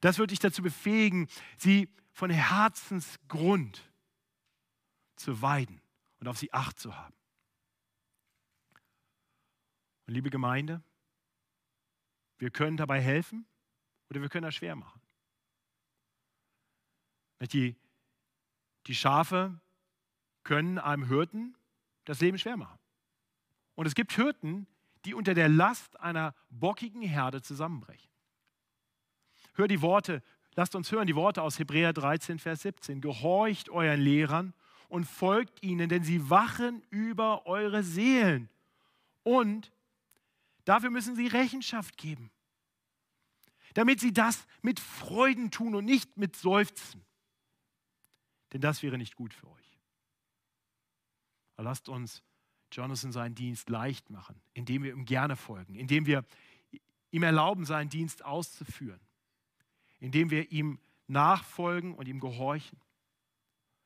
Das 0.02 0.20
wird 0.20 0.30
dich 0.30 0.40
dazu 0.40 0.62
befähigen, 0.62 1.28
sie 1.58 1.90
von 2.12 2.30
Herzensgrund 2.30 3.92
zu 5.16 5.42
weiden 5.42 5.82
und 6.20 6.28
auf 6.28 6.38
sie 6.38 6.54
Acht 6.54 6.80
zu 6.80 6.96
haben. 6.96 7.16
Und 10.06 10.14
liebe 10.14 10.30
Gemeinde, 10.30 10.84
wir 12.42 12.50
können 12.50 12.76
dabei 12.76 13.00
helfen 13.00 13.46
oder 14.10 14.20
wir 14.20 14.28
können 14.28 14.46
das 14.46 14.56
schwer 14.56 14.76
machen. 14.76 15.00
Die, 17.54 17.76
die 18.88 18.96
Schafe 18.96 19.60
können 20.44 20.80
einem 20.80 21.08
Hirten 21.08 21.56
das 22.06 22.20
Leben 22.20 22.40
schwer 22.40 22.58
machen. 22.58 22.80
Und 23.76 23.86
es 23.86 23.94
gibt 23.94 24.14
Hirten, 24.14 24.66
die 25.06 25.14
unter 25.14 25.36
der 25.36 25.50
Last 25.50 26.00
einer 26.00 26.34
bockigen 26.50 27.04
Herde 27.04 27.44
zusammenbrechen. 27.44 28.10
Hör 29.54 29.68
die 29.68 29.84
Worte, 29.84 30.24
lasst 30.56 30.74
uns 30.74 30.92
hören 30.92 31.06
die 31.06 31.16
Worte 31.16 31.44
aus 31.44 31.60
Hebräer 31.60 31.94
13, 31.94 32.40
Vers 32.40 32.64
17. 32.64 33.02
Gehorcht 33.02 33.70
euren 33.70 34.02
Lehrern 34.02 34.56
und 34.90 35.06
folgt 35.06 35.62
ihnen, 35.62 35.90
denn 35.90 36.04
sie 36.04 36.32
wachen 36.32 36.82
über 36.90 37.46
eure 37.46 37.84
Seelen. 37.84 38.50
Und 39.22 39.72
dafür 40.72 40.90
müssen 40.90 41.16
sie 41.16 41.28
Rechenschaft 41.28 41.98
geben, 41.98 42.32
damit 43.74 44.00
sie 44.00 44.14
das 44.14 44.48
mit 44.62 44.80
Freuden 44.80 45.52
tun 45.52 45.76
und 45.76 45.86
nicht 45.86 46.18
mit 46.18 46.36
Seufzen. 46.36 47.06
Denn 48.54 48.62
das 48.62 48.82
wäre 48.84 48.98
nicht 48.98 49.16
gut 49.16 49.34
für 49.34 49.48
euch. 49.48 49.80
Aber 51.56 51.66
lasst 51.66 51.90
uns 51.90 52.24
Jonathan 52.72 53.12
seinen 53.12 53.36
Dienst 53.36 53.70
leicht 53.70 54.10
machen, 54.10 54.42
indem 54.54 54.84
wir 54.84 54.94
ihm 54.94 55.06
gerne 55.06 55.36
folgen, 55.36 55.76
indem 55.76 56.06
wir 56.06 56.26
ihm 57.12 57.24
erlauben, 57.24 57.66
seinen 57.66 57.90
Dienst 57.90 58.26
auszuführen 58.26 59.00
indem 60.02 60.32
wir 60.32 60.52
ihm 60.52 60.80
nachfolgen 61.08 61.94
und 61.94 62.08
ihm 62.08 62.20
gehorchen, 62.20 62.82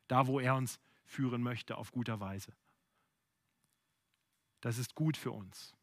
da 0.07 0.25
wo 0.25 0.39
er 0.39 0.55
uns 0.55 0.79
führen 1.03 1.43
möchte, 1.43 1.77
auf 1.77 1.91
guter 1.91 2.19
Weise. 2.19 2.53
Das 4.61 4.79
ist 4.79 4.95
gut 4.95 5.17
für 5.17 5.31
uns. 5.31 5.74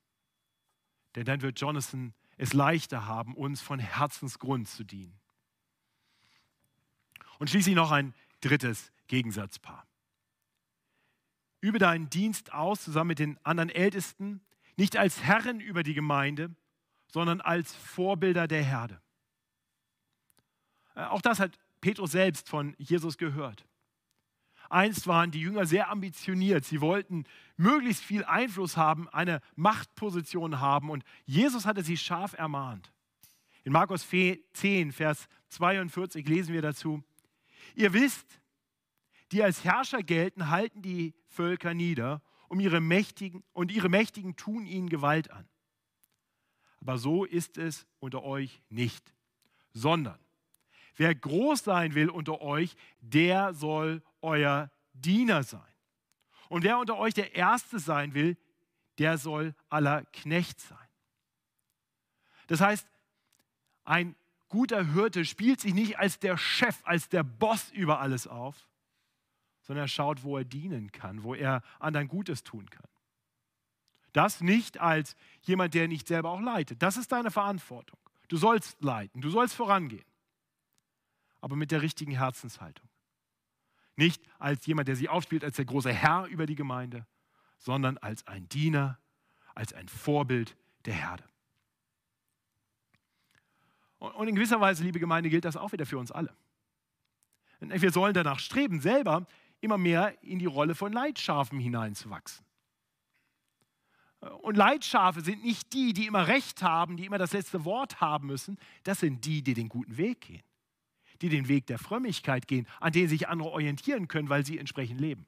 Denn 1.15 1.25
dann 1.25 1.43
wird 1.43 1.61
Jonathan 1.61 2.15
es 2.37 2.53
leichter 2.53 3.07
haben, 3.07 3.35
uns 3.35 3.61
von 3.61 3.79
Herzensgrund 3.79 4.69
zu 4.69 4.85
dienen. 4.85 5.19
Und 7.39 7.51
schließlich 7.51 7.75
noch 7.75 7.91
ein 7.91 8.15
drittes 8.41 8.93
Gegensatzpaar. 9.07 9.87
Übe 11.61 11.79
deinen 11.79 12.11
Dienst 12.11 12.53
aus 12.53 12.83
zusammen 12.83 13.09
mit 13.09 13.19
den 13.19 13.39
anderen 13.45 13.71
Ältesten, 13.71 14.41
nicht 14.77 14.97
als 14.97 15.23
Herren 15.23 15.61
über 15.61 15.83
die 15.83 15.95
Gemeinde, 15.95 16.55
sondern 17.09 17.41
als 17.41 17.75
Vorbilder 17.75 18.49
der 18.49 18.65
Herde. 18.65 19.01
Äh, 20.95 21.05
auch 21.05 21.21
das 21.21 21.39
hat 21.39 21.59
Petrus 21.81 22.13
selbst 22.13 22.49
von 22.49 22.75
Jesus 22.79 23.19
gehört. 23.19 23.67
Einst 24.73 25.07
waren 25.07 25.31
die 25.31 25.41
Jünger 25.41 25.67
sehr 25.67 25.91
ambitioniert. 25.91 26.65
Sie 26.65 26.81
wollten 26.81 27.25
möglichst 27.57 28.03
viel 28.03 28.25
Einfluss 28.25 28.77
haben, 28.77 29.09
eine 29.11 29.41
Machtposition 29.55 30.61
haben. 30.61 30.91
Und 30.91 31.05
Jesus 31.27 31.67
hatte 31.67 31.83
sie 31.83 31.97
scharf 31.97 32.33
ermahnt. 32.33 32.93
In 33.65 33.73
Markus 33.73 34.09
10, 34.09 34.93
Vers 34.93 35.29
42 35.49 36.27
lesen 36.27 36.53
wir 36.53 36.63
dazu, 36.63 37.03
ihr 37.75 37.93
wisst, 37.93 38.41
die 39.31 39.43
als 39.43 39.65
Herrscher 39.65 40.03
gelten, 40.03 40.51
halten 40.51 40.83
die 40.83 41.15
Völker 41.27 41.75
nieder 41.75 42.23
um 42.49 42.61
ihre 42.61 42.81
Mächtigen, 42.81 43.43
und 43.55 43.73
ihre 43.73 43.89
Mächtigen 43.89 44.37
tun 44.37 44.67
ihnen 44.67 44.91
Gewalt 44.91 45.31
an. 45.31 45.49
Aber 46.81 46.99
so 46.99 47.25
ist 47.25 47.57
es 47.57 47.87
unter 47.99 48.25
euch 48.25 48.61
nicht, 48.69 49.15
sondern 49.73 50.19
Wer 50.97 51.15
groß 51.15 51.65
sein 51.65 51.95
will 51.95 52.11
unter 52.11 52.41
euch, 52.43 52.77
der 53.01 53.55
soll 53.55 54.03
euer 54.21 54.71
Diener 54.93 55.43
sein. 55.43 55.61
Und 56.49 56.65
wer 56.65 56.79
unter 56.79 56.99
euch 56.99 57.15
der 57.15 57.35
Erste 57.35 57.79
sein 57.79 58.15
will, 58.15 58.37
der 58.99 59.17
soll 59.17 59.55
aller 59.71 60.05
Knecht 60.13 60.61
sein. 60.61 60.79
Das 62.47 62.61
heißt, 62.61 62.87
ein 63.85 64.15
guter 64.49 64.93
Hirte 64.93 65.25
spielt 65.25 65.61
sich 65.61 65.73
nicht 65.73 65.99
als 65.99 66.19
der 66.19 66.37
Chef, 66.37 66.79
als 66.85 67.09
der 67.09 67.23
Boss 67.23 67.71
über 67.71 68.01
alles 68.01 68.27
auf, 68.27 68.69
sondern 69.63 69.85
er 69.85 69.89
schaut, 69.89 70.23
wo 70.25 70.37
er 70.37 70.45
dienen 70.45 70.93
kann, 70.93 71.23
wo 71.23 71.35
er 71.35 71.63
anderen 71.79 72.09
Gutes 72.09 72.45
tun 72.45 72.69
kann. 72.69 72.89
Das 74.13 74.43
nicht 74.43 74.79
als 74.79 75.17
jemand, 75.41 75.73
der 75.73 75.89
nicht 75.89 76.07
selber 76.07 76.31
auch 76.31 76.41
leitet. 76.41 76.83
Das 76.83 76.99
ist 76.99 77.13
deine 77.13 77.31
Verantwortung. 77.31 77.99
Du 78.29 78.37
sollst 78.37 78.83
leiten, 78.83 79.23
du 79.23 79.31
sollst 79.31 79.55
vorangehen 79.55 80.05
aber 81.43 81.57
mit 81.57 81.73
der 81.73 81.83
richtigen 81.83 82.13
Herzenshaltung. 82.13 82.89
Nicht 83.97 84.23
als 84.39 84.65
jemand, 84.65 84.89
der 84.89 84.97
sich 84.97 85.11
aufspielt 85.11 85.45
als 85.45 85.57
der 85.57 85.67
große 85.67 85.93
Herr 85.93 86.25
über 86.27 86.47
die 86.47 86.55
Gemeinde, 86.55 87.07
sondern 87.59 87.99
als 87.99 88.27
ein 88.27 88.49
Diener, 88.49 88.99
als 89.55 89.75
ein 89.75 89.89
Vorbild 89.89 90.57
der 90.87 90.95
Herde. 90.95 91.25
Und 93.99 94.29
in 94.29 94.35
gewisser 94.35 94.61
Weise, 94.61 94.83
liebe 94.83 94.99
Gemeinde, 94.99 95.29
gilt 95.29 95.45
das 95.45 95.57
auch 95.57 95.73
wieder 95.73 95.85
für 95.85 95.99
uns 95.99 96.11
alle. 96.11 96.35
Wir 97.61 97.93
sollen 97.93 98.15
danach 98.15 98.39
streben, 98.39 98.81
selber 98.81 99.27
immer 99.61 99.79
mehr 99.79 100.21
in 100.23 100.39
die 100.39 100.47
Rolle 100.47 100.75
von 100.75 100.93
Leitschafen 100.93 101.61
hineinzuwachsen. 101.61 102.45
Und 104.41 104.57
Leitschafe 104.57 105.21
sind 105.21 105.45
nicht 105.45 105.73
die, 105.73 105.93
die 105.93 106.07
immer 106.07 106.29
Recht 106.29 106.63
haben, 106.63 106.97
die 106.97 107.07
immer 107.07 107.19
das 107.19 107.33
letzte 107.33 107.65
Wort 107.65 108.01
haben 108.01 108.29
müssen. 108.29 108.59
Das 108.85 109.01
sind 109.01 109.25
die, 109.25 109.43
die 109.43 109.55
den 109.55 109.69
guten 109.69 109.97
Weg 109.97 110.21
gehen 110.23 110.43
die 111.23 111.29
den 111.29 111.49
Weg 111.49 111.67
der 111.67 111.79
Frömmigkeit 111.79 112.47
gehen, 112.49 112.67
an 112.81 112.93
denen 112.93 113.09
sich 113.09 113.29
andere 113.29 113.51
orientieren 113.51 114.09
können, 114.09 114.29
weil 114.29 114.45
sie 114.45 114.59
entsprechend 114.59 115.01
leben. 115.01 115.27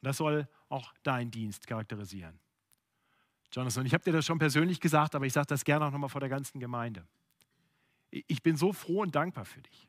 Und 0.00 0.06
das 0.06 0.16
soll 0.16 0.48
auch 0.68 0.92
deinen 1.02 1.30
Dienst 1.30 1.66
charakterisieren. 1.66 2.38
Jonathan, 3.52 3.86
ich 3.86 3.94
habe 3.94 4.04
dir 4.04 4.12
das 4.12 4.26
schon 4.26 4.38
persönlich 4.38 4.80
gesagt, 4.80 5.14
aber 5.14 5.26
ich 5.26 5.32
sage 5.32 5.46
das 5.46 5.64
gerne 5.64 5.86
auch 5.86 5.90
nochmal 5.90 6.10
vor 6.10 6.20
der 6.20 6.28
ganzen 6.28 6.60
Gemeinde. 6.60 7.06
Ich 8.10 8.42
bin 8.42 8.56
so 8.56 8.72
froh 8.72 9.02
und 9.02 9.14
dankbar 9.14 9.44
für 9.44 9.60
dich, 9.60 9.88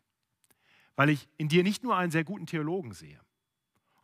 weil 0.96 1.10
ich 1.10 1.28
in 1.38 1.48
dir 1.48 1.64
nicht 1.64 1.84
nur 1.84 1.96
einen 1.96 2.12
sehr 2.12 2.24
guten 2.24 2.46
Theologen 2.46 2.94
sehe 2.94 3.20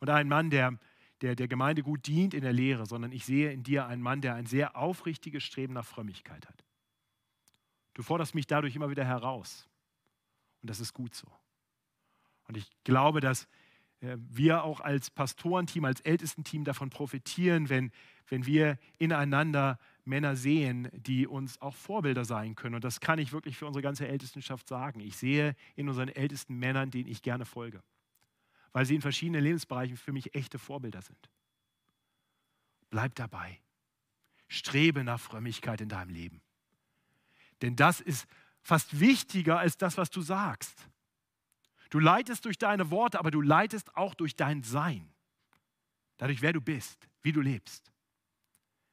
und 0.00 0.10
einen 0.10 0.28
Mann, 0.28 0.50
der, 0.50 0.78
der 1.20 1.34
der 1.34 1.48
Gemeinde 1.48 1.82
gut 1.82 2.06
dient 2.06 2.34
in 2.34 2.42
der 2.42 2.52
Lehre, 2.52 2.86
sondern 2.86 3.12
ich 3.12 3.24
sehe 3.24 3.50
in 3.52 3.62
dir 3.62 3.86
einen 3.86 4.02
Mann, 4.02 4.20
der 4.20 4.34
ein 4.34 4.46
sehr 4.46 4.76
aufrichtiges 4.76 5.42
Streben 5.42 5.74
nach 5.74 5.86
Frömmigkeit 5.86 6.46
hat. 6.46 6.65
Du 7.96 8.02
forderst 8.02 8.34
mich 8.34 8.46
dadurch 8.46 8.76
immer 8.76 8.90
wieder 8.90 9.06
heraus. 9.06 9.66
Und 10.60 10.68
das 10.68 10.80
ist 10.80 10.92
gut 10.92 11.14
so. 11.14 11.26
Und 12.46 12.58
ich 12.58 12.68
glaube, 12.84 13.20
dass 13.20 13.48
äh, 14.02 14.18
wir 14.18 14.64
auch 14.64 14.80
als 14.80 15.10
Pastorenteam, 15.10 15.86
als 15.86 16.02
Ältestenteam 16.02 16.64
davon 16.64 16.90
profitieren, 16.90 17.70
wenn, 17.70 17.90
wenn 18.28 18.44
wir 18.44 18.78
ineinander 18.98 19.78
Männer 20.04 20.36
sehen, 20.36 20.90
die 20.92 21.26
uns 21.26 21.58
auch 21.62 21.74
Vorbilder 21.74 22.26
sein 22.26 22.54
können. 22.54 22.74
Und 22.74 22.84
das 22.84 23.00
kann 23.00 23.18
ich 23.18 23.32
wirklich 23.32 23.56
für 23.56 23.64
unsere 23.64 23.82
ganze 23.82 24.06
Ältestenschaft 24.06 24.68
sagen. 24.68 25.00
Ich 25.00 25.16
sehe 25.16 25.56
in 25.74 25.88
unseren 25.88 26.10
ältesten 26.10 26.58
Männern, 26.58 26.90
denen 26.90 27.08
ich 27.08 27.22
gerne 27.22 27.46
folge, 27.46 27.82
weil 28.72 28.84
sie 28.84 28.94
in 28.94 29.00
verschiedenen 29.00 29.42
Lebensbereichen 29.42 29.96
für 29.96 30.12
mich 30.12 30.34
echte 30.34 30.58
Vorbilder 30.58 31.00
sind. 31.00 31.30
Bleib 32.90 33.14
dabei. 33.14 33.58
Strebe 34.48 35.02
nach 35.02 35.18
Frömmigkeit 35.18 35.80
in 35.80 35.88
deinem 35.88 36.10
Leben. 36.10 36.42
Denn 37.62 37.76
das 37.76 38.00
ist 38.00 38.26
fast 38.62 39.00
wichtiger 39.00 39.58
als 39.58 39.76
das, 39.76 39.96
was 39.96 40.10
du 40.10 40.20
sagst. 40.22 40.88
Du 41.90 41.98
leitest 41.98 42.44
durch 42.44 42.58
deine 42.58 42.90
Worte, 42.90 43.18
aber 43.18 43.30
du 43.30 43.40
leitest 43.40 43.96
auch 43.96 44.14
durch 44.14 44.36
dein 44.36 44.62
Sein. 44.62 45.12
Dadurch, 46.16 46.42
wer 46.42 46.52
du 46.52 46.60
bist, 46.60 47.08
wie 47.22 47.32
du 47.32 47.40
lebst. 47.40 47.92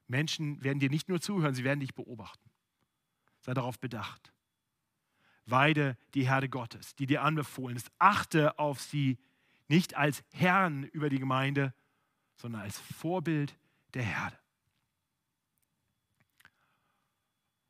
Menschen 0.07 0.63
werden 0.63 0.79
dir 0.79 0.89
nicht 0.89 1.09
nur 1.09 1.19
zuhören, 1.21 1.55
sie 1.55 1.63
werden 1.63 1.79
dich 1.79 1.95
beobachten. 1.95 2.49
Sei 3.41 3.53
darauf 3.53 3.79
bedacht. 3.79 4.31
Weide 5.45 5.97
die 6.13 6.27
Herde 6.27 6.49
Gottes, 6.49 6.95
die 6.95 7.05
dir 7.05 7.23
anbefohlen 7.23 7.75
ist. 7.75 7.91
Achte 7.99 8.59
auf 8.59 8.79
sie 8.81 9.17
nicht 9.67 9.95
als 9.95 10.23
Herrn 10.31 10.83
über 10.83 11.09
die 11.09 11.19
Gemeinde, 11.19 11.73
sondern 12.35 12.61
als 12.61 12.79
Vorbild 12.79 13.57
der 13.93 14.03
Herde. 14.03 14.37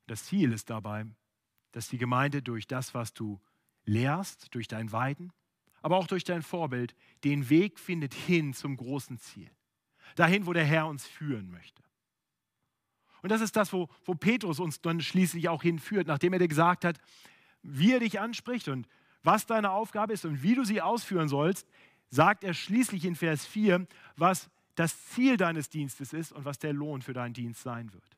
Das 0.08 0.26
Ziel 0.26 0.52
ist 0.52 0.70
dabei, 0.70 1.06
dass 1.72 1.88
die 1.88 1.98
Gemeinde 1.98 2.42
durch 2.42 2.68
das, 2.68 2.94
was 2.94 3.14
du 3.14 3.40
lehrst, 3.86 4.54
durch 4.54 4.68
dein 4.68 4.92
Weiden, 4.92 5.32
aber 5.82 5.98
auch 5.98 6.08
durch 6.08 6.24
dein 6.24 6.42
Vorbild, 6.42 6.96
den 7.24 7.50
Weg 7.50 7.80
findet 7.80 8.14
hin 8.14 8.54
zum 8.54 8.78
großen 8.78 9.18
Ziel. 9.18 9.52
Dahin, 10.16 10.46
wo 10.46 10.54
der 10.54 10.66
Herr 10.66 10.88
uns 10.88 11.06
führen 11.06 11.50
möchte. 11.52 11.84
Und 13.22 13.30
das 13.30 13.42
ist 13.42 13.56
das, 13.56 13.72
wo, 13.74 13.90
wo 14.06 14.16
Petrus 14.16 14.60
uns 14.60 14.82
dann 14.82 15.02
schließlich 15.02 15.50
auch 15.50 15.64
hinführt, 15.64 16.08
nachdem 16.08 16.34
er 16.34 16.40
dir 16.40 16.48
gesagt 16.48 16.86
hat, 16.86 17.00
wie 17.62 17.94
er 17.94 18.00
dich 18.00 18.20
anspricht 18.20 18.68
und 18.68 18.88
was 19.24 19.46
deine 19.46 19.72
Aufgabe 19.72 20.14
ist 20.14 20.26
und 20.26 20.44
wie 20.44 20.56
du 20.56 20.66
sie 20.66 20.82
ausführen 20.82 21.30
sollst, 21.30 21.68
sagt 22.10 22.44
er 22.44 22.54
schließlich 22.54 23.06
in 23.06 23.16
Vers 23.16 23.46
4, 23.46 23.88
was 24.18 24.50
das 24.76 25.08
Ziel 25.10 25.38
deines 25.38 25.70
Dienstes 25.70 26.14
ist 26.14 26.32
und 26.32 26.46
was 26.46 26.60
der 26.60 26.74
Lohn 26.74 27.02
für 27.02 27.14
deinen 27.14 27.34
Dienst 27.34 27.64
sein 27.64 27.94
wird. 27.94 28.18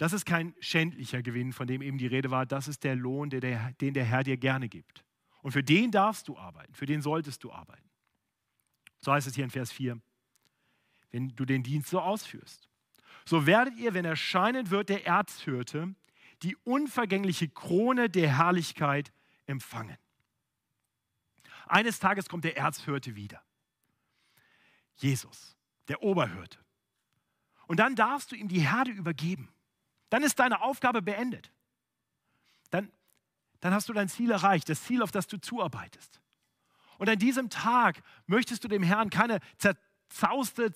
Das 0.00 0.14
ist 0.14 0.24
kein 0.24 0.54
schändlicher 0.60 1.20
Gewinn, 1.20 1.52
von 1.52 1.66
dem 1.66 1.82
eben 1.82 1.98
die 1.98 2.06
Rede 2.06 2.30
war. 2.30 2.46
Das 2.46 2.68
ist 2.68 2.84
der 2.84 2.96
Lohn, 2.96 3.28
den 3.28 3.42
der, 3.42 3.72
den 3.82 3.92
der 3.92 4.06
Herr 4.06 4.24
dir 4.24 4.38
gerne 4.38 4.66
gibt. 4.66 5.04
Und 5.42 5.52
für 5.52 5.62
den 5.62 5.90
darfst 5.90 6.26
du 6.26 6.38
arbeiten, 6.38 6.72
für 6.72 6.86
den 6.86 7.02
solltest 7.02 7.44
du 7.44 7.52
arbeiten. 7.52 7.86
So 9.00 9.12
heißt 9.12 9.26
es 9.26 9.34
hier 9.34 9.44
in 9.44 9.50
Vers 9.50 9.70
4, 9.72 10.00
wenn 11.10 11.36
du 11.36 11.44
den 11.44 11.62
Dienst 11.62 11.90
so 11.90 12.00
ausführst. 12.00 12.66
So 13.26 13.44
werdet 13.44 13.76
ihr, 13.76 13.92
wenn 13.92 14.06
erscheinen 14.06 14.70
wird 14.70 14.88
der 14.88 15.06
Erzhirte, 15.06 15.94
die 16.44 16.56
unvergängliche 16.64 17.50
Krone 17.50 18.08
der 18.08 18.38
Herrlichkeit 18.38 19.12
empfangen. 19.44 19.98
Eines 21.66 21.98
Tages 21.98 22.26
kommt 22.30 22.44
der 22.44 22.56
Erzhirte 22.56 23.16
wieder. 23.16 23.42
Jesus, 24.96 25.58
der 25.88 26.02
Oberhirte. 26.02 26.58
Und 27.66 27.80
dann 27.80 27.96
darfst 27.96 28.32
du 28.32 28.36
ihm 28.36 28.48
die 28.48 28.66
Herde 28.66 28.92
übergeben. 28.92 29.52
Dann 30.10 30.22
ist 30.22 30.38
deine 30.38 30.60
Aufgabe 30.60 31.02
beendet. 31.02 31.50
Dann, 32.70 32.92
dann 33.60 33.72
hast 33.72 33.88
du 33.88 33.92
dein 33.92 34.08
Ziel 34.08 34.30
erreicht, 34.30 34.68
das 34.68 34.82
Ziel, 34.82 35.02
auf 35.02 35.10
das 35.10 35.26
du 35.26 35.40
zuarbeitest. 35.40 36.20
Und 36.98 37.08
an 37.08 37.18
diesem 37.18 37.48
Tag 37.48 38.02
möchtest 38.26 38.62
du 38.62 38.68
dem 38.68 38.82
Herrn 38.82 39.08
keine 39.08 39.40
zerzauste, 39.56 40.72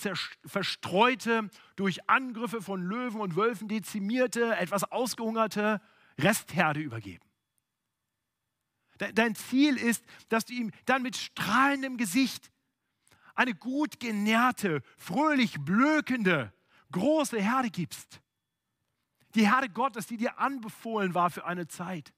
verstreute, 0.47 1.51
durch 1.77 2.09
Angriffe 2.09 2.63
von 2.63 2.83
Löwen 2.83 3.21
und 3.21 3.37
Wölfen 3.37 3.69
dezimierte, 3.69 4.57
etwas 4.57 4.85
ausgehungerte 4.85 5.83
Restherde 6.19 6.81
übergeben. 6.81 7.25
Dein 8.99 9.35
Ziel 9.35 9.77
ist, 9.77 10.05
dass 10.29 10.45
du 10.45 10.55
ihm 10.55 10.71
dann 10.87 11.03
mit 11.03 11.17
strahlendem 11.17 11.97
Gesicht 11.97 12.51
eine 13.35 13.55
gut 13.55 13.99
genährte, 13.99 14.83
fröhlich 14.97 15.59
blökende, 15.61 16.53
große 16.93 17.41
Herde 17.41 17.71
gibst. 17.71 18.21
Die 19.35 19.51
Herde 19.51 19.69
Gottes, 19.69 20.07
die 20.07 20.17
dir 20.17 20.39
anbefohlen 20.39 21.15
war 21.15 21.31
für 21.31 21.45
eine 21.45 21.67
Zeit. 21.67 22.13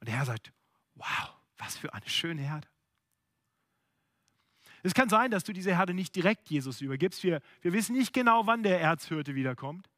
Und 0.00 0.08
der 0.08 0.16
Herr 0.16 0.26
sagt, 0.26 0.52
wow, 0.94 1.34
was 1.58 1.76
für 1.76 1.94
eine 1.94 2.08
schöne 2.08 2.42
Herde. 2.42 2.68
Es 4.82 4.92
kann 4.92 5.08
sein, 5.08 5.30
dass 5.30 5.44
du 5.44 5.52
diese 5.52 5.74
Herde 5.74 5.94
nicht 5.94 6.14
direkt 6.14 6.50
Jesus 6.50 6.82
übergibst. 6.82 7.22
Wir, 7.22 7.40
wir 7.62 7.72
wissen 7.72 7.96
nicht 7.96 8.12
genau, 8.12 8.46
wann 8.46 8.62
der 8.62 8.80
Erzhirte 8.80 9.34
wiederkommt. 9.34 9.88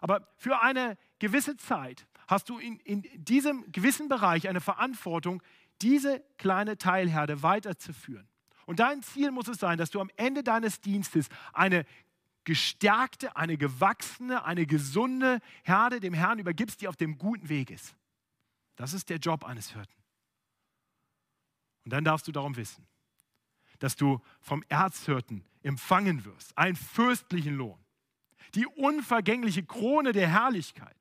Aber 0.00 0.28
für 0.36 0.62
eine 0.62 0.96
gewisse 1.18 1.56
Zeit 1.56 2.06
hast 2.28 2.48
du 2.48 2.58
in, 2.58 2.78
in 2.80 3.02
diesem 3.16 3.70
gewissen 3.72 4.08
Bereich 4.08 4.48
eine 4.48 4.60
Verantwortung, 4.60 5.42
diese 5.82 6.22
kleine 6.38 6.78
Teilherde 6.78 7.42
weiterzuführen. 7.42 8.28
Und 8.66 8.80
dein 8.80 9.02
Ziel 9.02 9.30
muss 9.30 9.48
es 9.48 9.58
sein, 9.58 9.78
dass 9.78 9.90
du 9.90 10.00
am 10.00 10.10
Ende 10.16 10.42
deines 10.42 10.80
Dienstes 10.80 11.28
eine 11.52 11.84
gestärkte, 12.46 13.36
eine 13.36 13.58
gewachsene, 13.58 14.44
eine 14.44 14.66
gesunde 14.66 15.40
Herde 15.64 16.00
dem 16.00 16.14
Herrn 16.14 16.38
übergibst, 16.38 16.80
die 16.80 16.88
auf 16.88 16.96
dem 16.96 17.18
guten 17.18 17.50
Weg 17.50 17.70
ist. 17.70 17.94
Das 18.76 18.94
ist 18.94 19.10
der 19.10 19.18
Job 19.18 19.44
eines 19.44 19.72
Hirten. 19.72 20.02
Und 21.84 21.92
dann 21.92 22.04
darfst 22.04 22.26
du 22.26 22.32
darum 22.32 22.56
wissen, 22.56 22.86
dass 23.80 23.96
du 23.96 24.22
vom 24.40 24.64
Erzhirten 24.68 25.44
empfangen 25.62 26.24
wirst, 26.24 26.56
einen 26.56 26.76
fürstlichen 26.76 27.56
Lohn, 27.56 27.78
die 28.54 28.66
unvergängliche 28.66 29.64
Krone 29.64 30.12
der 30.12 30.28
Herrlichkeit. 30.28 30.96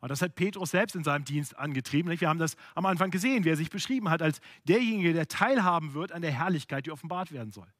Und 0.00 0.08
das 0.08 0.22
hat 0.22 0.34
Petrus 0.34 0.72
selbst 0.72 0.96
in 0.96 1.04
seinem 1.04 1.24
Dienst 1.24 1.56
angetrieben. 1.56 2.10
Wir 2.10 2.28
haben 2.28 2.38
das 2.38 2.56
am 2.74 2.84
Anfang 2.84 3.10
gesehen, 3.10 3.44
wie 3.44 3.50
er 3.50 3.56
sich 3.56 3.70
beschrieben 3.70 4.10
hat 4.10 4.22
als 4.22 4.40
derjenige, 4.64 5.12
der 5.12 5.28
teilhaben 5.28 5.94
wird 5.94 6.10
an 6.10 6.22
der 6.22 6.32
Herrlichkeit, 6.32 6.86
die 6.86 6.90
offenbart 6.90 7.32
werden 7.32 7.52
soll. 7.52 7.72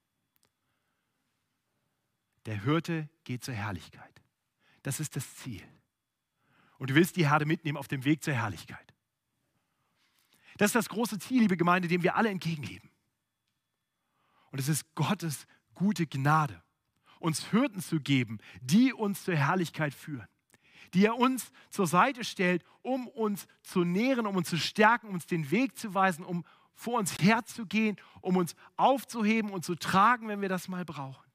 Der 2.46 2.62
Hirte 2.62 3.08
geht 3.24 3.44
zur 3.44 3.54
Herrlichkeit. 3.54 4.22
Das 4.82 5.00
ist 5.00 5.16
das 5.16 5.36
Ziel. 5.36 5.62
Und 6.78 6.90
du 6.90 6.94
willst 6.94 7.16
die 7.16 7.28
Herde 7.28 7.44
mitnehmen 7.44 7.76
auf 7.76 7.88
dem 7.88 8.04
Weg 8.04 8.22
zur 8.22 8.34
Herrlichkeit. 8.34 8.94
Das 10.56 10.68
ist 10.68 10.76
das 10.76 10.88
große 10.88 11.18
Ziel, 11.18 11.42
liebe 11.42 11.56
Gemeinde, 11.56 11.88
dem 11.88 12.02
wir 12.02 12.16
alle 12.16 12.30
entgegenleben. 12.30 12.90
Und 14.50 14.58
es 14.60 14.68
ist 14.68 14.94
Gottes 14.94 15.46
gute 15.74 16.06
Gnade, 16.06 16.62
uns 17.18 17.52
Hürden 17.52 17.82
zu 17.82 18.00
geben, 18.00 18.38
die 18.60 18.92
uns 18.92 19.24
zur 19.24 19.36
Herrlichkeit 19.36 19.92
führen. 19.92 20.28
Die 20.94 21.04
er 21.04 21.16
uns 21.16 21.50
zur 21.70 21.86
Seite 21.86 22.24
stellt, 22.24 22.64
um 22.82 23.08
uns 23.08 23.48
zu 23.62 23.84
nähren, 23.84 24.26
um 24.26 24.36
uns 24.36 24.48
zu 24.48 24.56
stärken, 24.56 25.08
um 25.08 25.14
uns 25.14 25.26
den 25.26 25.50
Weg 25.50 25.76
zu 25.76 25.94
weisen, 25.94 26.24
um 26.24 26.44
vor 26.74 26.98
uns 26.98 27.18
herzugehen, 27.20 27.96
um 28.20 28.36
uns 28.36 28.54
aufzuheben 28.76 29.50
und 29.50 29.64
zu 29.64 29.74
tragen, 29.74 30.28
wenn 30.28 30.40
wir 30.40 30.48
das 30.48 30.68
mal 30.68 30.84
brauchen. 30.84 31.25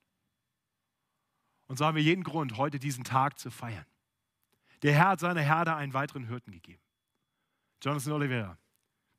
Und 1.71 1.77
so 1.77 1.85
haben 1.85 1.95
wir 1.95 2.03
jeden 2.03 2.25
Grund, 2.25 2.57
heute 2.57 2.79
diesen 2.79 3.05
Tag 3.05 3.39
zu 3.39 3.49
feiern. 3.49 3.85
Der 4.81 4.93
Herr 4.93 5.07
hat 5.07 5.21
seiner 5.21 5.39
Herde 5.39 5.73
einen 5.73 5.93
weiteren 5.93 6.27
Hirten 6.27 6.51
gegeben. 6.51 6.81
Jonathan 7.81 8.11
Oliveira, 8.11 8.57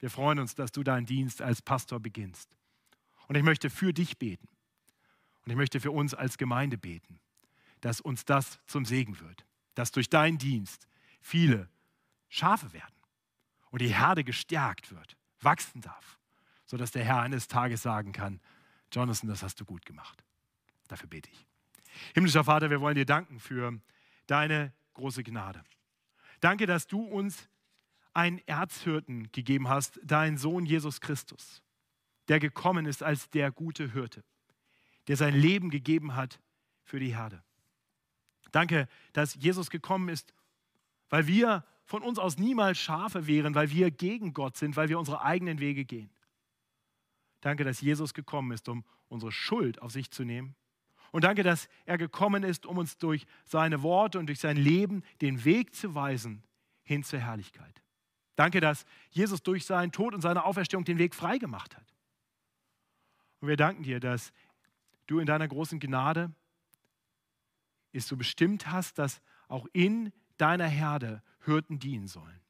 wir 0.00 0.10
freuen 0.10 0.38
uns, 0.38 0.54
dass 0.54 0.70
du 0.70 0.82
deinen 0.82 1.06
Dienst 1.06 1.40
als 1.40 1.62
Pastor 1.62 1.98
beginnst. 1.98 2.54
Und 3.26 3.36
ich 3.36 3.42
möchte 3.42 3.70
für 3.70 3.94
dich 3.94 4.18
beten. 4.18 4.50
Und 5.46 5.50
ich 5.50 5.56
möchte 5.56 5.80
für 5.80 5.92
uns 5.92 6.12
als 6.12 6.36
Gemeinde 6.36 6.76
beten, 6.76 7.20
dass 7.80 8.02
uns 8.02 8.26
das 8.26 8.60
zum 8.66 8.84
Segen 8.84 9.18
wird. 9.20 9.46
Dass 9.74 9.90
durch 9.90 10.10
deinen 10.10 10.36
Dienst 10.36 10.86
viele 11.22 11.70
Schafe 12.28 12.74
werden 12.74 13.00
und 13.70 13.80
die 13.80 13.94
Herde 13.94 14.24
gestärkt 14.24 14.90
wird, 14.90 15.16
wachsen 15.40 15.80
darf, 15.80 16.18
sodass 16.66 16.90
der 16.90 17.04
Herr 17.06 17.22
eines 17.22 17.48
Tages 17.48 17.80
sagen 17.80 18.12
kann, 18.12 18.42
Jonathan, 18.92 19.30
das 19.30 19.42
hast 19.42 19.58
du 19.58 19.64
gut 19.64 19.86
gemacht. 19.86 20.22
Dafür 20.86 21.08
bete 21.08 21.30
ich. 21.30 21.46
Himmlischer 22.14 22.44
Vater, 22.44 22.70
wir 22.70 22.80
wollen 22.80 22.94
dir 22.94 23.06
danken 23.06 23.40
für 23.40 23.80
deine 24.26 24.72
große 24.94 25.22
Gnade. 25.22 25.62
Danke, 26.40 26.66
dass 26.66 26.86
du 26.86 27.02
uns 27.02 27.48
einen 28.14 28.38
Erzhirten 28.46 29.30
gegeben 29.32 29.68
hast, 29.68 30.00
deinen 30.02 30.36
Sohn 30.36 30.66
Jesus 30.66 31.00
Christus, 31.00 31.62
der 32.28 32.40
gekommen 32.40 32.86
ist 32.86 33.02
als 33.02 33.30
der 33.30 33.50
gute 33.50 33.92
Hirte, 33.92 34.24
der 35.08 35.16
sein 35.16 35.34
Leben 35.34 35.70
gegeben 35.70 36.14
hat 36.14 36.40
für 36.84 37.00
die 37.00 37.16
Herde. 37.16 37.42
Danke, 38.50 38.88
dass 39.12 39.34
Jesus 39.34 39.70
gekommen 39.70 40.08
ist, 40.08 40.34
weil 41.08 41.26
wir 41.26 41.64
von 41.84 42.02
uns 42.02 42.18
aus 42.18 42.38
niemals 42.38 42.78
Schafe 42.78 43.26
wären, 43.26 43.54
weil 43.54 43.70
wir 43.70 43.90
gegen 43.90 44.34
Gott 44.34 44.56
sind, 44.56 44.76
weil 44.76 44.88
wir 44.88 44.98
unsere 44.98 45.22
eigenen 45.22 45.58
Wege 45.58 45.84
gehen. 45.84 46.10
Danke, 47.40 47.64
dass 47.64 47.80
Jesus 47.80 48.14
gekommen 48.14 48.52
ist, 48.52 48.68
um 48.68 48.84
unsere 49.08 49.32
Schuld 49.32 49.82
auf 49.82 49.92
sich 49.92 50.10
zu 50.10 50.24
nehmen 50.24 50.54
und 51.12 51.24
danke, 51.24 51.42
dass 51.42 51.68
er 51.84 51.98
gekommen 51.98 52.42
ist, 52.42 52.66
um 52.66 52.78
uns 52.78 52.96
durch 52.96 53.26
seine 53.44 53.82
Worte 53.82 54.18
und 54.18 54.26
durch 54.26 54.40
sein 54.40 54.56
Leben 54.56 55.04
den 55.20 55.44
Weg 55.44 55.74
zu 55.74 55.94
weisen 55.94 56.42
hin 56.82 57.04
zur 57.04 57.20
Herrlichkeit. 57.20 57.82
Danke, 58.34 58.60
dass 58.60 58.86
Jesus 59.10 59.42
durch 59.42 59.66
seinen 59.66 59.92
Tod 59.92 60.14
und 60.14 60.22
seine 60.22 60.44
Auferstehung 60.44 60.84
den 60.84 60.98
Weg 60.98 61.14
freigemacht 61.14 61.76
hat. 61.76 61.94
Und 63.40 63.48
wir 63.48 63.58
danken 63.58 63.82
dir, 63.82 64.00
dass 64.00 64.32
du 65.06 65.18
in 65.18 65.26
deiner 65.26 65.46
großen 65.46 65.78
Gnade 65.80 66.32
es 67.92 68.08
so 68.08 68.16
bestimmt 68.16 68.68
hast, 68.68 68.98
dass 68.98 69.20
auch 69.48 69.66
in 69.74 70.12
deiner 70.38 70.66
Herde 70.66 71.22
Hirten 71.44 71.78
dienen 71.78 72.06
sollen. 72.06 72.40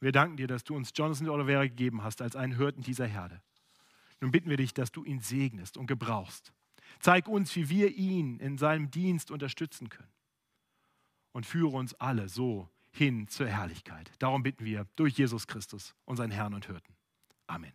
Wir 0.00 0.10
danken 0.10 0.36
dir, 0.36 0.48
dass 0.48 0.64
du 0.64 0.74
uns 0.74 0.90
Jonathan 0.92 1.26
de 1.26 1.34
Oliveira 1.34 1.62
gegeben 1.62 2.02
hast 2.02 2.20
als 2.20 2.34
einen 2.34 2.56
Hirten 2.56 2.82
dieser 2.82 3.06
Herde. 3.06 3.40
Nun 4.20 4.32
bitten 4.32 4.50
wir 4.50 4.56
dich, 4.56 4.74
dass 4.74 4.90
du 4.90 5.04
ihn 5.04 5.20
segnest 5.20 5.76
und 5.76 5.86
gebrauchst 5.86 6.52
Zeig 7.00 7.28
uns, 7.28 7.54
wie 7.56 7.68
wir 7.68 7.94
ihn 7.96 8.38
in 8.38 8.58
seinem 8.58 8.90
Dienst 8.90 9.30
unterstützen 9.30 9.88
können. 9.88 10.12
Und 11.32 11.46
führe 11.46 11.76
uns 11.76 11.94
alle 11.94 12.28
so 12.28 12.68
hin 12.90 13.26
zur 13.28 13.48
Herrlichkeit. 13.48 14.10
Darum 14.18 14.42
bitten 14.42 14.64
wir 14.64 14.86
durch 14.96 15.16
Jesus 15.16 15.46
Christus, 15.46 15.94
unseren 16.04 16.30
Herrn 16.30 16.54
und 16.54 16.66
Hirten. 16.66 16.94
Amen. 17.46 17.72